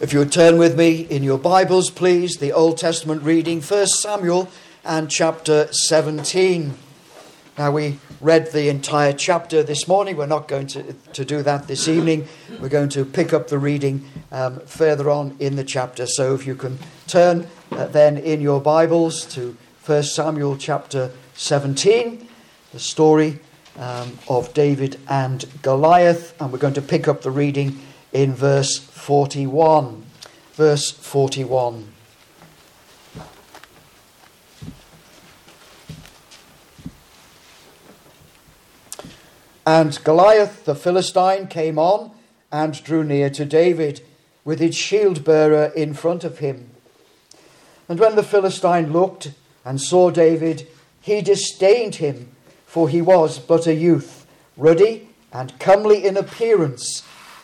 If 0.00 0.12
you 0.12 0.18
would 0.18 0.32
turn 0.32 0.58
with 0.58 0.76
me 0.76 1.02
in 1.02 1.22
your 1.22 1.38
Bibles, 1.38 1.88
please, 1.88 2.38
the 2.38 2.52
Old 2.52 2.78
Testament 2.78 3.22
reading, 3.22 3.62
1 3.62 3.86
Samuel 3.86 4.48
and 4.84 5.08
chapter 5.08 5.72
17. 5.72 6.74
Now, 7.56 7.70
we 7.70 8.00
read 8.20 8.50
the 8.50 8.68
entire 8.68 9.12
chapter 9.12 9.62
this 9.62 9.86
morning. 9.86 10.16
We're 10.16 10.26
not 10.26 10.48
going 10.48 10.66
to, 10.66 10.94
to 11.12 11.24
do 11.24 11.42
that 11.44 11.68
this 11.68 11.86
evening. 11.86 12.26
We're 12.60 12.70
going 12.70 12.88
to 12.88 13.04
pick 13.04 13.32
up 13.32 13.46
the 13.46 13.58
reading 13.58 14.04
um, 14.32 14.58
further 14.66 15.08
on 15.10 15.36
in 15.38 15.54
the 15.54 15.64
chapter. 15.64 16.06
So, 16.06 16.34
if 16.34 16.44
you 16.44 16.56
can 16.56 16.80
turn 17.06 17.46
uh, 17.70 17.86
then 17.86 18.18
in 18.18 18.40
your 18.40 18.60
Bibles 18.60 19.24
to 19.26 19.56
1 19.86 20.02
Samuel 20.02 20.56
chapter 20.56 21.12
17, 21.34 22.26
the 22.72 22.80
story 22.80 23.38
um, 23.78 24.18
of 24.28 24.52
David 24.54 24.98
and 25.08 25.44
Goliath, 25.62 26.34
and 26.42 26.52
we're 26.52 26.58
going 26.58 26.74
to 26.74 26.82
pick 26.82 27.06
up 27.06 27.22
the 27.22 27.30
reading 27.30 27.78
in 28.14 28.32
verse 28.32 28.78
41. 28.78 30.06
Verse 30.54 30.90
41. 30.92 31.88
And 39.66 39.98
Goliath 40.04 40.64
the 40.64 40.74
Philistine 40.74 41.48
came 41.48 41.78
on 41.78 42.12
and 42.52 42.82
drew 42.84 43.02
near 43.02 43.30
to 43.30 43.44
David 43.44 44.02
with 44.44 44.60
his 44.60 44.76
shield 44.76 45.24
bearer 45.24 45.72
in 45.74 45.94
front 45.94 46.22
of 46.22 46.38
him. 46.38 46.70
And 47.88 47.98
when 47.98 48.14
the 48.14 48.22
Philistine 48.22 48.92
looked 48.92 49.32
and 49.64 49.80
saw 49.80 50.10
David, 50.10 50.68
he 51.00 51.20
disdained 51.20 51.96
him, 51.96 52.30
for 52.66 52.88
he 52.88 53.02
was 53.02 53.38
but 53.38 53.66
a 53.66 53.74
youth, 53.74 54.26
ruddy 54.56 55.08
and 55.32 55.58
comely 55.58 56.06
in 56.06 56.16
appearance 56.16 57.02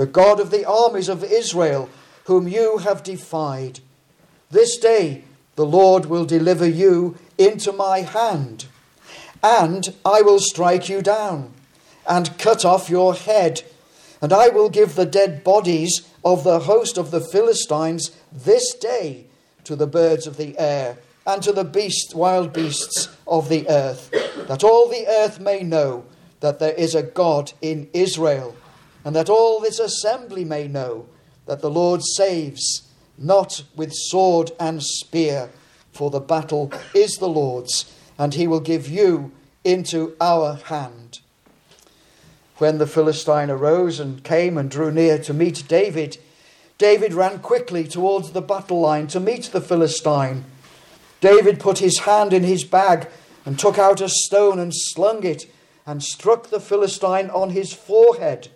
the 0.00 0.06
God 0.06 0.40
of 0.40 0.50
the 0.50 0.64
armies 0.64 1.10
of 1.10 1.22
Israel, 1.22 1.90
whom 2.24 2.48
you 2.48 2.78
have 2.78 3.02
defied. 3.02 3.80
This 4.50 4.78
day 4.78 5.24
the 5.56 5.66
Lord 5.66 6.06
will 6.06 6.24
deliver 6.24 6.66
you 6.66 7.18
into 7.36 7.70
my 7.70 7.98
hand, 8.00 8.64
and 9.42 9.94
I 10.02 10.22
will 10.22 10.38
strike 10.38 10.88
you 10.88 11.02
down 11.02 11.52
and 12.08 12.38
cut 12.38 12.64
off 12.64 12.88
your 12.88 13.12
head, 13.12 13.62
and 14.22 14.32
I 14.32 14.48
will 14.48 14.70
give 14.70 14.94
the 14.94 15.04
dead 15.04 15.44
bodies 15.44 16.08
of 16.24 16.44
the 16.44 16.60
host 16.60 16.96
of 16.96 17.10
the 17.10 17.20
Philistines 17.20 18.10
this 18.32 18.72
day 18.72 19.26
to 19.64 19.76
the 19.76 19.86
birds 19.86 20.26
of 20.26 20.38
the 20.38 20.58
air 20.58 20.96
and 21.26 21.42
to 21.42 21.52
the 21.52 21.64
beasts, 21.64 22.14
wild 22.14 22.54
beasts 22.54 23.14
of 23.26 23.50
the 23.50 23.68
earth, 23.68 24.10
that 24.48 24.64
all 24.64 24.88
the 24.88 25.06
earth 25.06 25.38
may 25.40 25.62
know 25.62 26.06
that 26.40 26.58
there 26.58 26.72
is 26.72 26.94
a 26.94 27.02
God 27.02 27.52
in 27.60 27.90
Israel, 27.92 28.56
and 29.04 29.14
that 29.16 29.28
all 29.28 29.60
this 29.60 29.78
assembly 29.78 30.44
may 30.44 30.68
know 30.68 31.06
that 31.46 31.60
the 31.60 31.70
Lord 31.70 32.02
saves, 32.16 32.82
not 33.16 33.62
with 33.74 33.92
sword 33.92 34.52
and 34.60 34.82
spear, 34.82 35.50
for 35.92 36.10
the 36.10 36.20
battle 36.20 36.72
is 36.94 37.16
the 37.16 37.28
Lord's, 37.28 37.92
and 38.18 38.34
he 38.34 38.46
will 38.46 38.60
give 38.60 38.88
you 38.88 39.32
into 39.64 40.14
our 40.20 40.54
hand. 40.54 41.20
When 42.58 42.78
the 42.78 42.86
Philistine 42.86 43.50
arose 43.50 43.98
and 43.98 44.22
came 44.22 44.58
and 44.58 44.70
drew 44.70 44.92
near 44.92 45.18
to 45.20 45.32
meet 45.32 45.64
David, 45.66 46.18
David 46.76 47.14
ran 47.14 47.40
quickly 47.40 47.84
towards 47.84 48.32
the 48.32 48.42
battle 48.42 48.80
line 48.80 49.06
to 49.08 49.20
meet 49.20 49.44
the 49.44 49.60
Philistine. 49.60 50.44
David 51.20 51.58
put 51.58 51.78
his 51.78 52.00
hand 52.00 52.32
in 52.32 52.42
his 52.42 52.64
bag 52.64 53.08
and 53.44 53.58
took 53.58 53.78
out 53.78 54.00
a 54.00 54.08
stone 54.08 54.58
and 54.58 54.72
slung 54.74 55.24
it 55.24 55.44
and 55.86 56.02
struck 56.02 56.48
the 56.48 56.60
Philistine 56.60 57.30
on 57.30 57.50
his 57.50 57.72
forehead. 57.72 58.48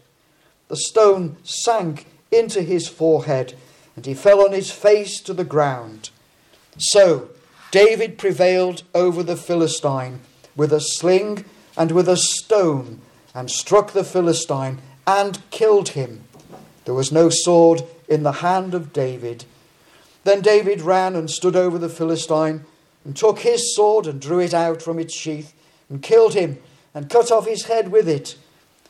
The 0.74 0.80
stone 0.80 1.36
sank 1.44 2.06
into 2.32 2.60
his 2.60 2.88
forehead, 2.88 3.54
and 3.94 4.04
he 4.04 4.12
fell 4.12 4.44
on 4.44 4.50
his 4.50 4.72
face 4.72 5.20
to 5.20 5.32
the 5.32 5.44
ground. 5.44 6.10
So 6.78 7.28
David 7.70 8.18
prevailed 8.18 8.82
over 8.92 9.22
the 9.22 9.36
Philistine 9.36 10.18
with 10.56 10.72
a 10.72 10.80
sling 10.80 11.44
and 11.76 11.92
with 11.92 12.08
a 12.08 12.16
stone, 12.16 13.00
and 13.32 13.48
struck 13.52 13.92
the 13.92 14.02
Philistine 14.02 14.80
and 15.06 15.48
killed 15.50 15.90
him. 15.90 16.24
There 16.86 16.94
was 16.94 17.12
no 17.12 17.28
sword 17.28 17.84
in 18.08 18.24
the 18.24 18.42
hand 18.42 18.74
of 18.74 18.92
David. 18.92 19.44
Then 20.24 20.40
David 20.40 20.80
ran 20.80 21.14
and 21.14 21.30
stood 21.30 21.54
over 21.54 21.78
the 21.78 21.88
Philistine, 21.88 22.64
and 23.04 23.16
took 23.16 23.38
his 23.38 23.76
sword 23.76 24.08
and 24.08 24.20
drew 24.20 24.40
it 24.40 24.52
out 24.52 24.82
from 24.82 24.98
its 24.98 25.14
sheath, 25.14 25.54
and 25.88 26.02
killed 26.02 26.34
him 26.34 26.58
and 26.92 27.08
cut 27.08 27.30
off 27.30 27.46
his 27.46 27.66
head 27.66 27.92
with 27.92 28.08
it. 28.08 28.34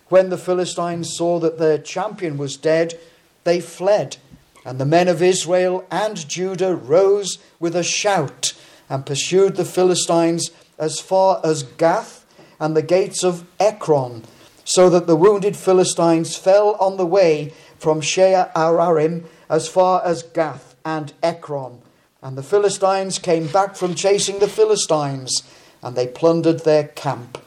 When 0.08 0.30
the 0.30 0.38
Philistines 0.38 1.16
saw 1.16 1.38
that 1.40 1.58
their 1.58 1.78
champion 1.78 2.36
was 2.36 2.56
dead, 2.56 2.98
they 3.44 3.60
fled. 3.60 4.16
And 4.64 4.78
the 4.78 4.86
men 4.86 5.08
of 5.08 5.22
Israel 5.22 5.86
and 5.90 6.28
Judah 6.28 6.74
rose 6.74 7.38
with 7.60 7.76
a 7.76 7.82
shout 7.82 8.54
and 8.88 9.06
pursued 9.06 9.56
the 9.56 9.64
Philistines 9.64 10.50
as 10.78 11.00
far 11.00 11.40
as 11.44 11.62
Gath 11.62 12.24
and 12.60 12.76
the 12.76 12.82
gates 12.82 13.22
of 13.22 13.46
Ekron, 13.60 14.22
so 14.64 14.88
that 14.88 15.06
the 15.06 15.16
wounded 15.16 15.56
Philistines 15.56 16.36
fell 16.36 16.76
on 16.80 16.96
the 16.96 17.06
way 17.06 17.52
from 17.78 18.00
Shaaraim 18.00 19.24
as 19.50 19.68
far 19.68 20.02
as 20.04 20.22
Gath 20.22 20.74
and 20.84 21.12
Ekron. 21.22 21.82
And 22.22 22.38
the 22.38 22.42
Philistines 22.42 23.18
came 23.18 23.46
back 23.48 23.76
from 23.76 23.94
chasing 23.94 24.38
the 24.38 24.48
Philistines, 24.48 25.42
and 25.82 25.94
they 25.94 26.06
plundered 26.06 26.60
their 26.60 26.84
camp. 26.88 27.38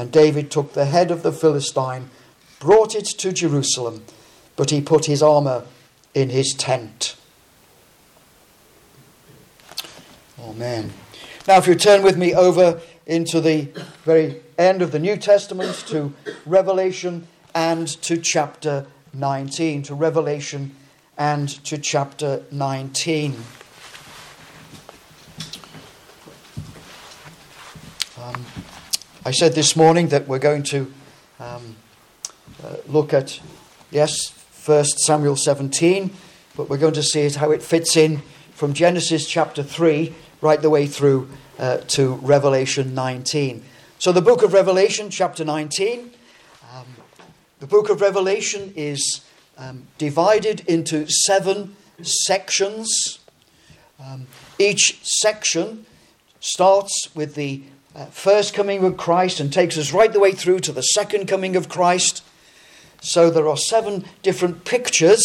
And 0.00 0.10
David 0.10 0.50
took 0.50 0.72
the 0.72 0.86
head 0.86 1.10
of 1.10 1.22
the 1.22 1.30
Philistine, 1.30 2.08
brought 2.58 2.94
it 2.94 3.04
to 3.04 3.32
Jerusalem, 3.32 4.02
but 4.56 4.70
he 4.70 4.80
put 4.80 5.04
his 5.04 5.22
armour 5.22 5.66
in 6.14 6.30
his 6.30 6.54
tent. 6.54 7.16
Amen. 10.40 10.94
Now, 11.46 11.58
if 11.58 11.66
you 11.66 11.74
turn 11.74 12.02
with 12.02 12.16
me 12.16 12.34
over 12.34 12.80
into 13.04 13.42
the 13.42 13.68
very 14.04 14.40
end 14.56 14.80
of 14.80 14.90
the 14.90 14.98
New 14.98 15.18
Testament 15.18 15.74
to 15.88 16.14
Revelation 16.46 17.28
and 17.54 17.86
to 17.86 18.16
chapter 18.16 18.86
19, 19.12 19.82
to 19.82 19.94
Revelation 19.94 20.74
and 21.18 21.46
to 21.66 21.76
chapter 21.76 22.42
19. 22.50 23.36
Um, 28.18 28.46
I 29.22 29.32
said 29.32 29.52
this 29.52 29.76
morning 29.76 30.08
that 30.08 30.26
we're 30.26 30.38
going 30.38 30.62
to 30.62 30.90
um, 31.38 31.76
uh, 32.64 32.76
look 32.86 33.12
at, 33.12 33.38
yes, 33.90 34.32
1 34.64 34.82
Samuel 34.84 35.36
17, 35.36 36.10
but 36.56 36.70
we're 36.70 36.78
going 36.78 36.94
to 36.94 37.02
see 37.02 37.20
it, 37.20 37.34
how 37.34 37.50
it 37.50 37.62
fits 37.62 37.98
in 37.98 38.22
from 38.54 38.72
Genesis 38.72 39.28
chapter 39.28 39.62
3 39.62 40.14
right 40.40 40.62
the 40.62 40.70
way 40.70 40.86
through 40.86 41.28
uh, 41.58 41.78
to 41.88 42.14
Revelation 42.14 42.94
19. 42.94 43.62
So, 43.98 44.10
the 44.10 44.22
book 44.22 44.42
of 44.42 44.54
Revelation, 44.54 45.10
chapter 45.10 45.44
19, 45.44 46.12
um, 46.72 46.86
the 47.58 47.66
book 47.66 47.90
of 47.90 48.00
Revelation 48.00 48.72
is 48.74 49.20
um, 49.58 49.86
divided 49.98 50.60
into 50.66 51.06
seven 51.10 51.76
sections. 52.00 53.18
Um, 54.02 54.28
each 54.58 54.98
section 55.02 55.84
starts 56.40 57.14
with 57.14 57.34
the 57.34 57.62
uh, 57.94 58.06
first 58.06 58.54
coming 58.54 58.84
of 58.84 58.96
Christ 58.96 59.40
and 59.40 59.52
takes 59.52 59.76
us 59.76 59.92
right 59.92 60.12
the 60.12 60.20
way 60.20 60.32
through 60.32 60.60
to 60.60 60.72
the 60.72 60.82
second 60.82 61.26
coming 61.26 61.56
of 61.56 61.68
Christ. 61.68 62.22
So 63.00 63.30
there 63.30 63.48
are 63.48 63.56
seven 63.56 64.04
different 64.22 64.64
pictures 64.64 65.22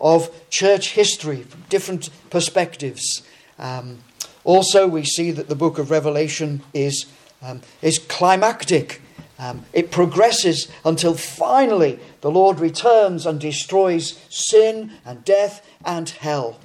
of 0.00 0.30
church 0.50 0.90
history 0.90 1.42
from 1.42 1.62
different 1.68 2.10
perspectives. 2.30 3.22
Um, 3.58 3.98
also, 4.44 4.88
we 4.88 5.04
see 5.04 5.30
that 5.30 5.48
the 5.48 5.54
book 5.54 5.78
of 5.78 5.90
Revelation 5.90 6.62
is, 6.74 7.06
um, 7.40 7.62
is 7.80 7.98
climactic. 7.98 9.00
Um, 9.38 9.64
it 9.72 9.90
progresses 9.90 10.68
until 10.84 11.14
finally 11.14 12.00
the 12.20 12.30
Lord 12.30 12.58
returns 12.58 13.24
and 13.24 13.40
destroys 13.40 14.18
sin 14.28 14.92
and 15.04 15.24
death 15.24 15.64
and 15.84 16.08
hell. 16.08 16.58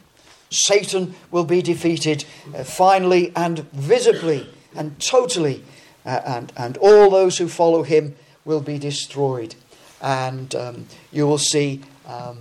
Satan 0.50 1.14
will 1.30 1.44
be 1.44 1.62
defeated 1.62 2.26
uh, 2.56 2.64
finally 2.64 3.32
and 3.36 3.60
visibly 3.72 4.50
and 4.78 5.00
totally, 5.02 5.64
uh, 6.06 6.22
and, 6.26 6.54
and 6.56 6.78
all 6.78 7.10
those 7.10 7.38
who 7.38 7.48
follow 7.48 7.84
him 7.84 8.16
will 8.46 8.62
be 8.62 8.78
destroyed. 8.78 9.56
And 10.02 10.54
um, 10.56 10.86
you 11.12 11.28
will 11.28 11.38
see 11.38 11.82
um, 12.06 12.40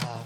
uh, 0.00 0.22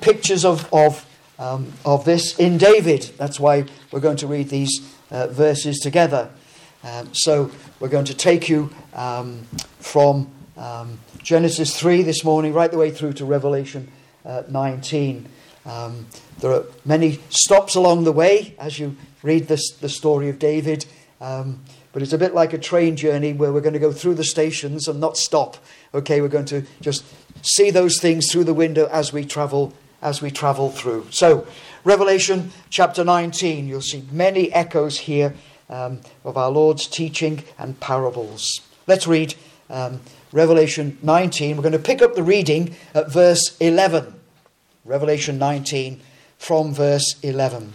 pictures 0.00 0.44
of, 0.44 0.68
of, 0.72 1.06
um, 1.38 1.72
of 1.84 2.04
this 2.04 2.38
in 2.38 2.58
David. 2.58 3.10
That's 3.16 3.40
why 3.40 3.64
we're 3.90 4.00
going 4.00 4.18
to 4.18 4.26
read 4.26 4.48
these 4.48 4.80
uh, 5.10 5.28
verses 5.28 5.78
together. 5.78 6.28
Um, 6.84 7.14
so 7.14 7.50
we're 7.78 7.88
going 7.88 8.06
to 8.06 8.14
take 8.14 8.48
you 8.48 8.70
um, 8.92 9.46
from 9.78 10.28
um, 10.56 10.98
Genesis 11.22 11.78
3 11.78 12.02
this 12.02 12.24
morning 12.24 12.52
right 12.52 12.70
the 12.70 12.78
way 12.78 12.90
through 12.90 13.12
to 13.14 13.24
Revelation 13.24 13.90
uh, 14.24 14.42
19. 14.48 15.28
Um, 15.64 16.06
there 16.40 16.52
are 16.52 16.64
many 16.84 17.20
stops 17.28 17.74
along 17.74 18.04
the 18.04 18.12
way 18.12 18.54
as 18.58 18.78
you 18.78 18.96
read 19.22 19.48
this, 19.48 19.70
the 19.80 19.88
story 19.88 20.28
of 20.28 20.38
David, 20.38 20.86
um, 21.20 21.60
but 21.92 22.02
it's 22.02 22.12
a 22.12 22.18
bit 22.18 22.34
like 22.34 22.52
a 22.52 22.58
train 22.58 22.96
journey 22.96 23.32
where 23.32 23.52
we're 23.52 23.60
going 23.60 23.74
to 23.74 23.78
go 23.78 23.92
through 23.92 24.14
the 24.14 24.24
stations 24.24 24.88
and 24.88 24.98
not 24.98 25.16
stop. 25.16 25.56
Okay, 25.94 26.20
we're 26.20 26.28
going 26.28 26.46
to 26.46 26.62
just 26.80 27.04
see 27.42 27.70
those 27.70 28.00
things 28.00 28.30
through 28.30 28.44
the 28.44 28.54
window 28.54 28.88
as 28.90 29.12
we 29.12 29.24
travel 29.24 29.72
as 30.00 30.20
we 30.20 30.30
travel 30.30 30.68
through. 30.68 31.06
So, 31.10 31.46
Revelation 31.84 32.50
chapter 32.70 33.04
19, 33.04 33.68
you'll 33.68 33.80
see 33.80 34.04
many 34.10 34.52
echoes 34.52 34.98
here 34.98 35.34
um, 35.70 36.00
of 36.24 36.36
our 36.36 36.50
Lord's 36.50 36.86
teaching 36.86 37.44
and 37.58 37.78
parables. 37.78 38.60
Let's 38.86 39.06
read 39.06 39.34
um, 39.70 40.00
Revelation 40.32 40.98
19. 41.02 41.56
We're 41.56 41.62
going 41.62 41.72
to 41.72 41.78
pick 41.78 42.02
up 42.02 42.14
the 42.14 42.22
reading 42.22 42.74
at 42.94 43.12
verse 43.12 43.56
11. 43.58 44.21
Revelation 44.84 45.38
19 45.38 46.00
from 46.38 46.74
verse 46.74 47.14
11. 47.22 47.72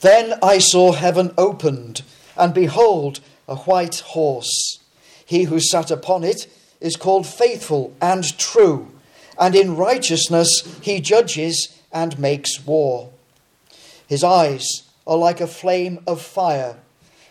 Then 0.00 0.38
I 0.42 0.58
saw 0.58 0.92
heaven 0.92 1.34
opened, 1.36 2.02
and 2.36 2.54
behold, 2.54 3.18
a 3.48 3.56
white 3.56 3.98
horse. 3.98 4.78
He 5.26 5.44
who 5.44 5.58
sat 5.58 5.90
upon 5.90 6.22
it 6.22 6.46
is 6.80 6.94
called 6.94 7.26
faithful 7.26 7.94
and 8.00 8.38
true, 8.38 8.92
and 9.38 9.56
in 9.56 9.76
righteousness 9.76 10.78
he 10.82 11.00
judges 11.00 11.76
and 11.92 12.18
makes 12.18 12.64
war. 12.64 13.10
His 14.06 14.22
eyes 14.22 14.82
are 15.04 15.16
like 15.16 15.40
a 15.40 15.48
flame 15.48 15.98
of 16.06 16.22
fire, 16.22 16.76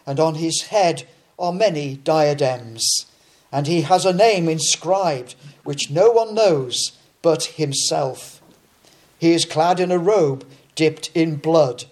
and 0.05 0.19
on 0.19 0.35
his 0.35 0.63
head 0.63 1.07
are 1.39 1.53
many 1.53 1.95
diadems. 1.95 3.05
And 3.49 3.65
he 3.65 3.81
has 3.81 4.05
a 4.05 4.11
name 4.11 4.49
inscribed 4.49 5.35
which 5.63 5.89
no 5.89 6.09
one 6.09 6.35
knows 6.35 6.96
but 7.27 7.43
himself. 7.59 8.41
He 9.19 9.33
is 9.33 9.43
clad 9.43 9.81
in 9.81 9.91
a 9.91 9.97
robe 9.97 10.45
dipped 10.75 11.11
in 11.13 11.35
blood, 11.35 11.83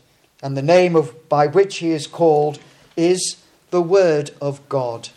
and 0.41 0.55
the 0.55 0.61
name 0.61 0.95
of, 0.95 1.27
by 1.27 1.45
which 1.45 1.79
he 1.79 1.91
is 1.91 2.07
called 2.07 2.57
is 2.95 3.35
the 3.69 3.81
Word 3.81 4.31
of 4.39 4.61
God. 4.69 5.09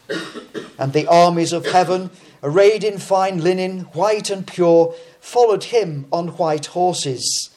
And 0.76 0.92
the 0.92 1.06
armies 1.06 1.52
of 1.52 1.66
heaven, 1.66 2.10
arrayed 2.42 2.82
in 2.82 2.98
fine 2.98 3.38
linen, 3.44 3.82
white 3.92 4.28
and 4.28 4.44
pure, 4.44 4.92
followed 5.20 5.64
him 5.64 6.06
on 6.10 6.36
white 6.36 6.66
horses. 6.66 7.50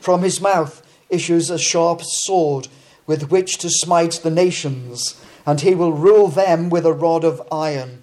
From 0.00 0.22
his 0.22 0.40
mouth 0.40 0.82
issues 1.10 1.50
a 1.50 1.58
sharp 1.58 2.00
sword 2.02 2.68
with 3.06 3.30
which 3.30 3.58
to 3.58 3.68
smite 3.68 4.20
the 4.22 4.30
nations, 4.30 5.22
and 5.44 5.60
he 5.60 5.74
will 5.74 5.92
rule 5.92 6.28
them 6.28 6.70
with 6.70 6.86
a 6.86 6.94
rod 6.94 7.24
of 7.24 7.46
iron. 7.52 7.99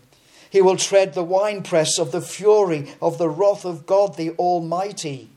He 0.57 0.61
will 0.63 0.75
tread 0.75 1.13
the 1.13 1.23
winepress 1.23 1.99
of 1.99 2.11
the 2.11 2.19
fury 2.19 2.87
of 2.99 3.19
the 3.19 3.29
wrath 3.29 3.63
of 3.63 3.85
God 3.85 4.17
the 4.17 4.31
Almighty. 4.31 5.29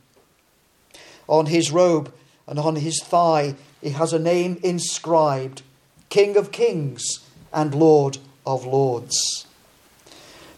On 1.29 1.45
his 1.45 1.71
robe 1.71 2.11
and 2.47 2.59
on 2.59 2.77
his 2.77 3.03
thigh 3.03 3.57
he 3.83 3.91
has 3.91 4.15
a 4.15 4.19
name 4.19 4.59
inscribed 4.63 5.61
King 6.09 6.39
of 6.39 6.53
Kings 6.53 7.21
and 7.53 7.75
Lord 7.75 8.17
of 8.47 8.65
Lords. 8.65 9.47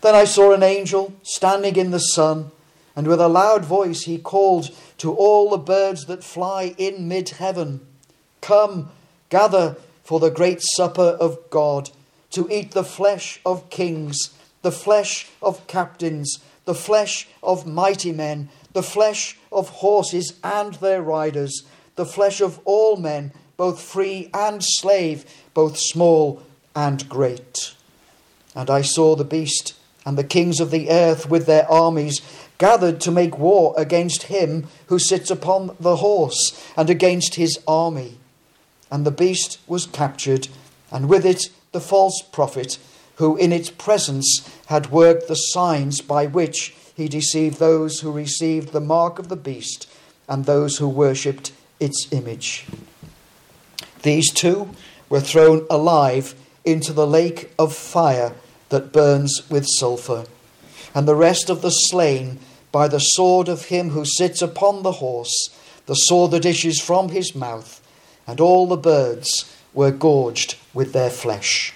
Then 0.01 0.15
I 0.15 0.27
saw 0.27 0.53
an 0.53 0.63
angel 0.63 1.13
standing 1.25 1.75
in 1.75 1.91
the 1.91 1.99
sun, 1.99 2.53
and 2.95 3.09
with 3.09 3.21
a 3.21 3.27
loud 3.27 3.65
voice 3.65 4.03
he 4.03 4.17
called 4.17 4.71
to 4.99 5.13
all 5.13 5.51
the 5.51 5.59
birds 5.59 6.05
that 6.05 6.23
fly 6.23 6.77
in 6.79 7.09
mid 7.09 7.31
heaven 7.31 7.85
Come, 8.41 8.93
gather 9.29 9.75
for 10.05 10.21
the 10.21 10.31
great 10.31 10.63
supper 10.63 11.17
of 11.19 11.51
God, 11.51 11.91
to 12.31 12.49
eat 12.49 12.71
the 12.71 12.85
flesh 12.85 13.41
of 13.45 13.69
kings 13.69 14.31
the 14.63 14.73
flesh 14.73 15.29
of 15.43 15.67
captains, 15.67 16.39
the 16.65 16.75
flesh 16.75 17.29
of 17.43 17.67
mighty 17.67 18.13
men, 18.13 18.49
the 18.73 18.83
flesh 18.83 19.37
of 19.51 19.69
horses 19.69 20.35
and 20.43 20.75
their 20.75 21.03
riders, 21.03 21.65
the 21.97 22.07
flesh 22.07 22.41
of 22.41 22.61
all 22.65 22.97
men, 22.97 23.33
both 23.57 23.81
free 23.81 24.31
and 24.33 24.63
slave, 24.65 25.25
both 25.55 25.77
small 25.77 26.43
and 26.75 27.09
great. 27.09 27.75
And 28.55 28.71
I 28.71 28.83
saw 28.83 29.15
the 29.15 29.25
beast 29.25 29.75
and 30.05 30.19
the 30.19 30.25
kings 30.25 30.61
of 30.61 30.71
the 30.71 30.91
earth 30.91 31.29
with 31.29 31.47
their 31.47 31.71
armies 31.71 32.21
gathered 32.59 33.01
to 33.01 33.11
make 33.11 33.39
war 33.39 33.75
against 33.77 34.25
him 34.25 34.67
who 34.87 34.99
sits 34.99 35.31
upon 35.31 35.77
the 35.81 35.97
horse 35.97 36.65
and 36.77 36.89
against 36.91 37.35
his 37.37 37.59
army. 37.67 38.19
And 38.91 39.05
the 39.05 39.11
beast 39.11 39.59
was 39.67 39.87
captured, 39.87 40.49
and 40.91 41.09
with 41.09 41.25
it 41.25 41.51
the 41.73 41.81
false 41.81 42.23
prophet 42.31 42.79
who 43.17 43.37
in 43.37 43.53
its 43.53 43.71
presence 43.71 44.49
had 44.67 44.91
worked 44.91 45.29
the 45.29 45.35
signs 45.35 46.01
by 46.01 46.27
which 46.27 46.75
he 46.97 47.09
deceived 47.09 47.59
those 47.59 48.01
who 48.01 48.13
received 48.13 48.73
the 48.73 48.81
mark 48.81 49.19
of 49.19 49.29
the 49.29 49.37
beast 49.37 49.89
and 50.29 50.45
those 50.45 50.79
who 50.79 50.89
worshipped 50.89 51.53
its 51.81 52.07
image. 52.13 52.67
These 54.03 54.33
two 54.33 54.71
were 55.09 55.21
thrown 55.21 55.67
alive 55.69 56.35
into 56.65 56.93
the 56.93 57.07
lake 57.07 57.53
of 57.59 57.75
fire 57.75 58.35
that 58.69 58.93
burns 58.93 59.49
with 59.51 59.67
sulphur, 59.67 60.25
and 60.95 61.07
the 61.07 61.15
rest 61.15 61.51
of 61.51 61.63
the 61.63 61.71
slain 61.71 62.39
by 62.71 62.89
the 62.89 62.99
sword 62.99 63.49
of 63.49 63.67
him 63.67 63.91
who 63.91 64.05
sits 64.05 64.41
upon 64.41 64.83
the 64.83 64.93
horse, 64.93 65.51
the 65.87 65.95
sword 65.95 66.31
that 66.31 66.47
issues 66.47 66.81
from 66.81 67.11
his 67.11 67.35
mouth, 67.35 67.81
and 68.27 68.41
all 68.41 68.67
the 68.67 68.77
birds 68.77 69.55
were 69.75 69.91
gorged 69.91 70.57
with 70.73 70.93
their 70.93 71.11
flesh. 71.11 71.75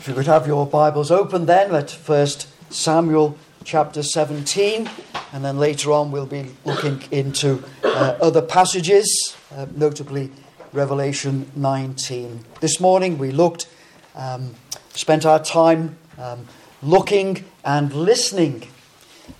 If 0.00 0.08
you 0.08 0.14
could 0.14 0.28
have 0.28 0.46
your 0.46 0.66
Bibles 0.66 1.10
open 1.10 1.44
then 1.44 1.74
at 1.74 1.90
First 1.90 2.48
Samuel 2.72 3.36
chapter 3.64 4.02
17, 4.02 4.88
and 5.34 5.44
then 5.44 5.58
later 5.58 5.92
on 5.92 6.10
we'll 6.10 6.24
be 6.24 6.46
looking 6.64 7.02
into 7.10 7.62
uh, 7.84 8.16
other 8.18 8.40
passages, 8.40 9.36
uh, 9.54 9.66
notably 9.76 10.30
Revelation 10.72 11.52
19. 11.54 12.46
This 12.60 12.80
morning 12.80 13.18
we 13.18 13.30
looked, 13.30 13.68
um, 14.14 14.54
spent 14.88 15.26
our 15.26 15.38
time 15.38 15.98
um, 16.16 16.46
looking 16.82 17.44
and 17.62 17.92
listening, 17.92 18.68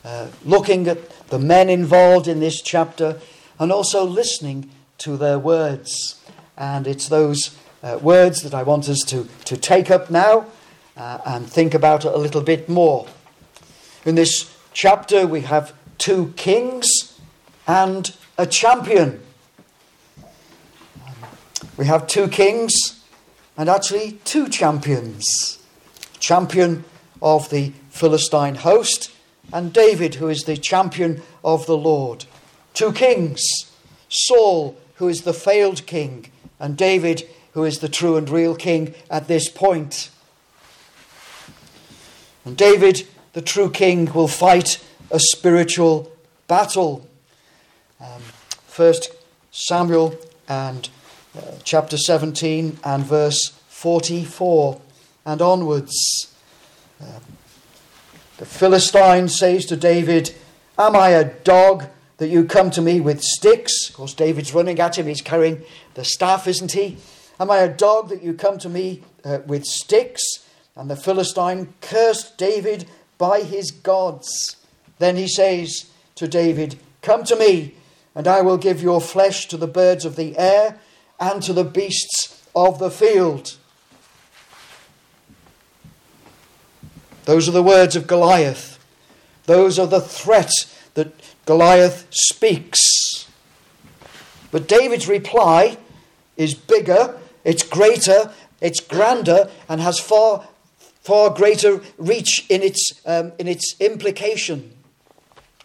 uh, 0.04 0.28
looking 0.44 0.88
at 0.88 1.28
the 1.28 1.38
men 1.38 1.70
involved 1.70 2.28
in 2.28 2.40
this 2.40 2.60
chapter, 2.60 3.18
and 3.58 3.72
also 3.72 4.04
listening 4.04 4.70
to 4.98 5.16
their 5.16 5.38
words. 5.38 6.22
And 6.58 6.86
it's 6.86 7.08
those 7.08 7.56
uh, 7.82 7.98
words 8.02 8.42
that 8.42 8.54
I 8.54 8.62
want 8.62 8.88
us 8.88 9.00
to, 9.06 9.28
to 9.46 9.56
take 9.56 9.90
up 9.90 10.10
now 10.10 10.46
uh, 10.96 11.18
and 11.24 11.46
think 11.46 11.74
about 11.74 12.04
a 12.04 12.16
little 12.16 12.42
bit 12.42 12.68
more. 12.68 13.06
In 14.04 14.14
this 14.14 14.54
chapter, 14.72 15.26
we 15.26 15.42
have 15.42 15.72
two 15.98 16.32
kings 16.36 17.20
and 17.66 18.14
a 18.38 18.46
champion. 18.46 19.22
We 21.76 21.86
have 21.86 22.06
two 22.06 22.28
kings 22.28 23.04
and 23.56 23.68
actually 23.68 24.20
two 24.24 24.48
champions 24.48 25.58
champion 26.20 26.84
of 27.20 27.50
the 27.50 27.72
Philistine 27.90 28.54
host, 28.56 29.10
and 29.52 29.72
David, 29.72 30.16
who 30.16 30.28
is 30.28 30.44
the 30.44 30.56
champion 30.56 31.22
of 31.42 31.66
the 31.66 31.76
Lord. 31.76 32.26
Two 32.72 32.92
kings 32.92 33.42
Saul, 34.08 34.76
who 34.96 35.08
is 35.08 35.22
the 35.22 35.32
failed 35.32 35.86
king, 35.86 36.30
and 36.58 36.76
David, 36.76 37.28
who 37.52 37.64
is 37.64 37.78
the 37.78 37.88
true 37.88 38.16
and 38.16 38.28
real 38.28 38.54
king 38.54 38.94
at 39.10 39.28
this 39.28 39.48
point. 39.48 40.10
And 42.44 42.56
David, 42.56 43.06
the 43.32 43.42
true 43.42 43.70
king, 43.70 44.12
will 44.12 44.28
fight 44.28 44.84
a 45.10 45.20
spiritual 45.20 46.10
battle. 46.46 47.06
Um, 48.00 48.22
First 48.66 49.12
Samuel 49.50 50.16
and 50.48 50.88
uh, 51.36 51.40
chapter 51.64 51.96
17 51.96 52.78
and 52.84 53.04
verse 53.04 53.50
44 53.68 54.80
and 55.26 55.42
onwards. 55.42 56.34
Uh, 57.00 57.20
the 58.38 58.46
Philistine 58.46 59.28
says 59.28 59.66
to 59.66 59.76
David, 59.76 60.34
Am 60.78 60.96
I 60.96 61.10
a 61.10 61.24
dog 61.24 61.86
that 62.16 62.28
you 62.28 62.44
come 62.44 62.70
to 62.70 62.80
me 62.80 63.00
with 63.00 63.22
sticks? 63.22 63.90
Of 63.90 63.96
course, 63.96 64.14
David's 64.14 64.54
running 64.54 64.80
at 64.80 64.96
him. 64.96 65.06
He's 65.06 65.20
carrying 65.20 65.62
the 65.94 66.04
staff, 66.04 66.46
isn't 66.46 66.72
he? 66.72 66.96
Am 67.40 67.50
I 67.50 67.60
a 67.60 67.72
dog 67.72 68.10
that 68.10 68.22
you 68.22 68.34
come 68.34 68.58
to 68.58 68.68
me 68.68 69.02
uh, 69.24 69.38
with 69.46 69.64
sticks? 69.64 70.22
And 70.76 70.90
the 70.90 70.96
Philistine 70.96 71.72
cursed 71.80 72.36
David 72.36 72.86
by 73.16 73.40
his 73.40 73.70
gods. 73.70 74.56
Then 74.98 75.16
he 75.16 75.26
says 75.26 75.90
to 76.16 76.28
David, 76.28 76.78
Come 77.00 77.24
to 77.24 77.36
me, 77.36 77.74
and 78.14 78.28
I 78.28 78.42
will 78.42 78.58
give 78.58 78.82
your 78.82 79.00
flesh 79.00 79.46
to 79.48 79.56
the 79.56 79.66
birds 79.66 80.04
of 80.04 80.16
the 80.16 80.36
air 80.36 80.78
and 81.18 81.42
to 81.42 81.54
the 81.54 81.64
beasts 81.64 82.46
of 82.54 82.78
the 82.78 82.90
field. 82.90 83.56
Those 87.24 87.48
are 87.48 87.52
the 87.52 87.62
words 87.62 87.96
of 87.96 88.06
Goliath. 88.06 88.78
Those 89.46 89.78
are 89.78 89.86
the 89.86 90.00
threats 90.00 90.78
that 90.94 91.14
Goliath 91.46 92.06
speaks. 92.10 93.26
But 94.50 94.68
David's 94.68 95.08
reply 95.08 95.78
is 96.36 96.54
bigger, 96.54 97.19
it's 97.44 97.62
greater, 97.62 98.32
it's 98.60 98.80
grander, 98.80 99.50
and 99.68 99.80
has 99.80 99.98
far, 99.98 100.46
far 101.02 101.30
greater 101.30 101.80
reach 101.98 102.46
in 102.48 102.62
its, 102.62 103.00
um, 103.06 103.32
in 103.38 103.48
its 103.48 103.74
implication. 103.80 104.72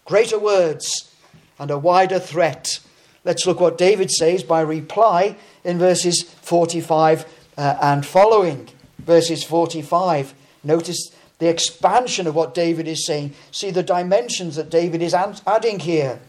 Greater 0.05 0.39
words 0.39 1.11
and 1.59 1.71
a 1.71 1.77
wider 1.77 2.19
threat. 2.19 2.79
Let's 3.23 3.47
look 3.47 3.59
what 3.59 3.77
David 3.77 4.11
says 4.11 4.43
by 4.43 4.61
reply 4.61 5.35
in 5.63 5.79
verses 5.79 6.21
45 6.21 7.25
uh, 7.57 7.77
and 7.81 8.05
following. 8.05 8.69
Verses 8.99 9.43
45. 9.43 10.33
Notice 10.63 11.11
the 11.39 11.49
expansion 11.49 12.27
of 12.27 12.35
what 12.35 12.53
David 12.53 12.87
is 12.87 13.05
saying. 13.05 13.33
See 13.51 13.71
the 13.71 13.83
dimensions 13.83 14.55
that 14.55 14.69
David 14.69 15.01
is 15.01 15.13
adding 15.13 15.79
here. 15.79 16.19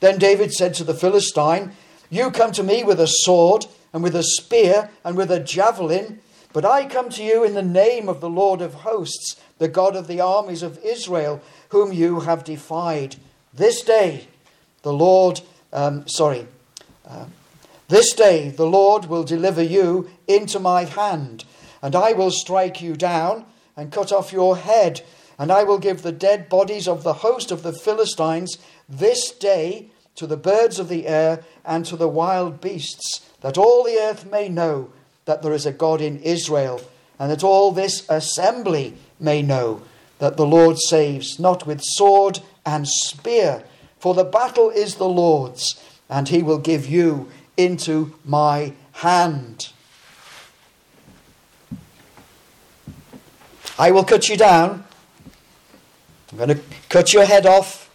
Then 0.00 0.18
David 0.18 0.52
said 0.52 0.74
to 0.74 0.84
the 0.84 0.94
Philistine, 0.94 1.72
You 2.08 2.30
come 2.30 2.52
to 2.52 2.62
me 2.62 2.82
with 2.82 3.00
a 3.00 3.06
sword, 3.06 3.66
and 3.92 4.02
with 4.02 4.14
a 4.14 4.22
spear, 4.22 4.90
and 5.04 5.16
with 5.16 5.30
a 5.30 5.40
javelin, 5.40 6.20
but 6.52 6.64
I 6.64 6.86
come 6.86 7.10
to 7.10 7.22
you 7.22 7.44
in 7.44 7.54
the 7.54 7.62
name 7.62 8.08
of 8.08 8.20
the 8.20 8.28
Lord 8.28 8.60
of 8.60 8.74
hosts, 8.74 9.40
the 9.58 9.68
God 9.68 9.94
of 9.94 10.06
the 10.06 10.20
armies 10.20 10.62
of 10.62 10.78
Israel, 10.84 11.40
whom 11.68 11.92
you 11.92 12.20
have 12.20 12.44
defied. 12.44 13.16
This 13.54 13.82
day, 13.82 14.26
the 14.82 14.92
Lord, 14.92 15.40
um, 15.72 16.08
sorry, 16.08 16.46
uh, 17.08 17.26
this 17.88 18.12
day 18.12 18.50
the 18.50 18.66
Lord 18.66 19.06
will 19.06 19.24
deliver 19.24 19.62
you 19.62 20.10
into 20.26 20.58
my 20.58 20.84
hand, 20.84 21.44
and 21.82 21.94
I 21.94 22.12
will 22.12 22.30
strike 22.30 22.80
you 22.80 22.94
down 22.94 23.44
and 23.76 23.92
cut 23.92 24.12
off 24.12 24.32
your 24.32 24.56
head, 24.56 25.02
and 25.38 25.50
I 25.50 25.64
will 25.64 25.78
give 25.78 26.02
the 26.02 26.12
dead 26.12 26.48
bodies 26.48 26.86
of 26.86 27.02
the 27.02 27.14
host 27.14 27.50
of 27.50 27.62
the 27.62 27.72
Philistines 27.72 28.58
this 28.88 29.30
day 29.30 29.90
to 30.20 30.26
the 30.26 30.36
birds 30.36 30.78
of 30.78 30.90
the 30.90 31.06
air 31.06 31.42
and 31.64 31.86
to 31.86 31.96
the 31.96 32.06
wild 32.06 32.60
beasts, 32.60 33.26
that 33.40 33.56
all 33.56 33.82
the 33.82 33.98
earth 33.98 34.30
may 34.30 34.50
know 34.50 34.92
that 35.24 35.40
there 35.40 35.54
is 35.54 35.64
a 35.64 35.72
God 35.72 36.02
in 36.02 36.20
Israel, 36.20 36.82
and 37.18 37.30
that 37.30 37.42
all 37.42 37.72
this 37.72 38.04
assembly 38.06 38.98
may 39.18 39.40
know 39.40 39.80
that 40.18 40.36
the 40.36 40.44
Lord 40.44 40.78
saves, 40.78 41.40
not 41.40 41.66
with 41.66 41.80
sword 41.82 42.40
and 42.66 42.86
spear, 42.86 43.64
for 43.98 44.12
the 44.12 44.24
battle 44.24 44.68
is 44.68 44.96
the 44.96 45.08
Lord's, 45.08 45.82
and 46.10 46.28
he 46.28 46.42
will 46.42 46.58
give 46.58 46.86
you 46.86 47.30
into 47.56 48.14
my 48.22 48.74
hand. 48.92 49.72
I 53.78 53.90
will 53.90 54.04
cut 54.04 54.28
you 54.28 54.36
down. 54.36 54.84
I'm 56.30 56.36
going 56.36 56.50
to 56.50 56.60
cut 56.90 57.14
your 57.14 57.24
head 57.24 57.46
off. 57.46 57.88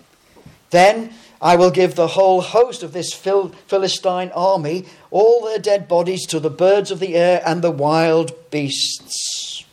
Then 0.72 1.13
I 1.42 1.56
will 1.56 1.72
give 1.72 1.96
the 1.96 2.08
whole 2.08 2.42
host 2.42 2.84
of 2.84 2.94
this 2.94 3.13
Phil- 3.13 3.50
Philistine 3.68 4.32
army, 4.34 4.86
all 5.12 5.44
their 5.44 5.60
dead 5.60 5.88
bodies, 5.88 6.25
to 6.27 6.39
the 6.39 6.50
birds 6.50 6.92
of 6.92 7.00
the 7.00 7.15
air 7.15 7.42
and 7.46 7.62
the 7.62 7.72
wild 7.72 8.34
beasts. 8.51 9.65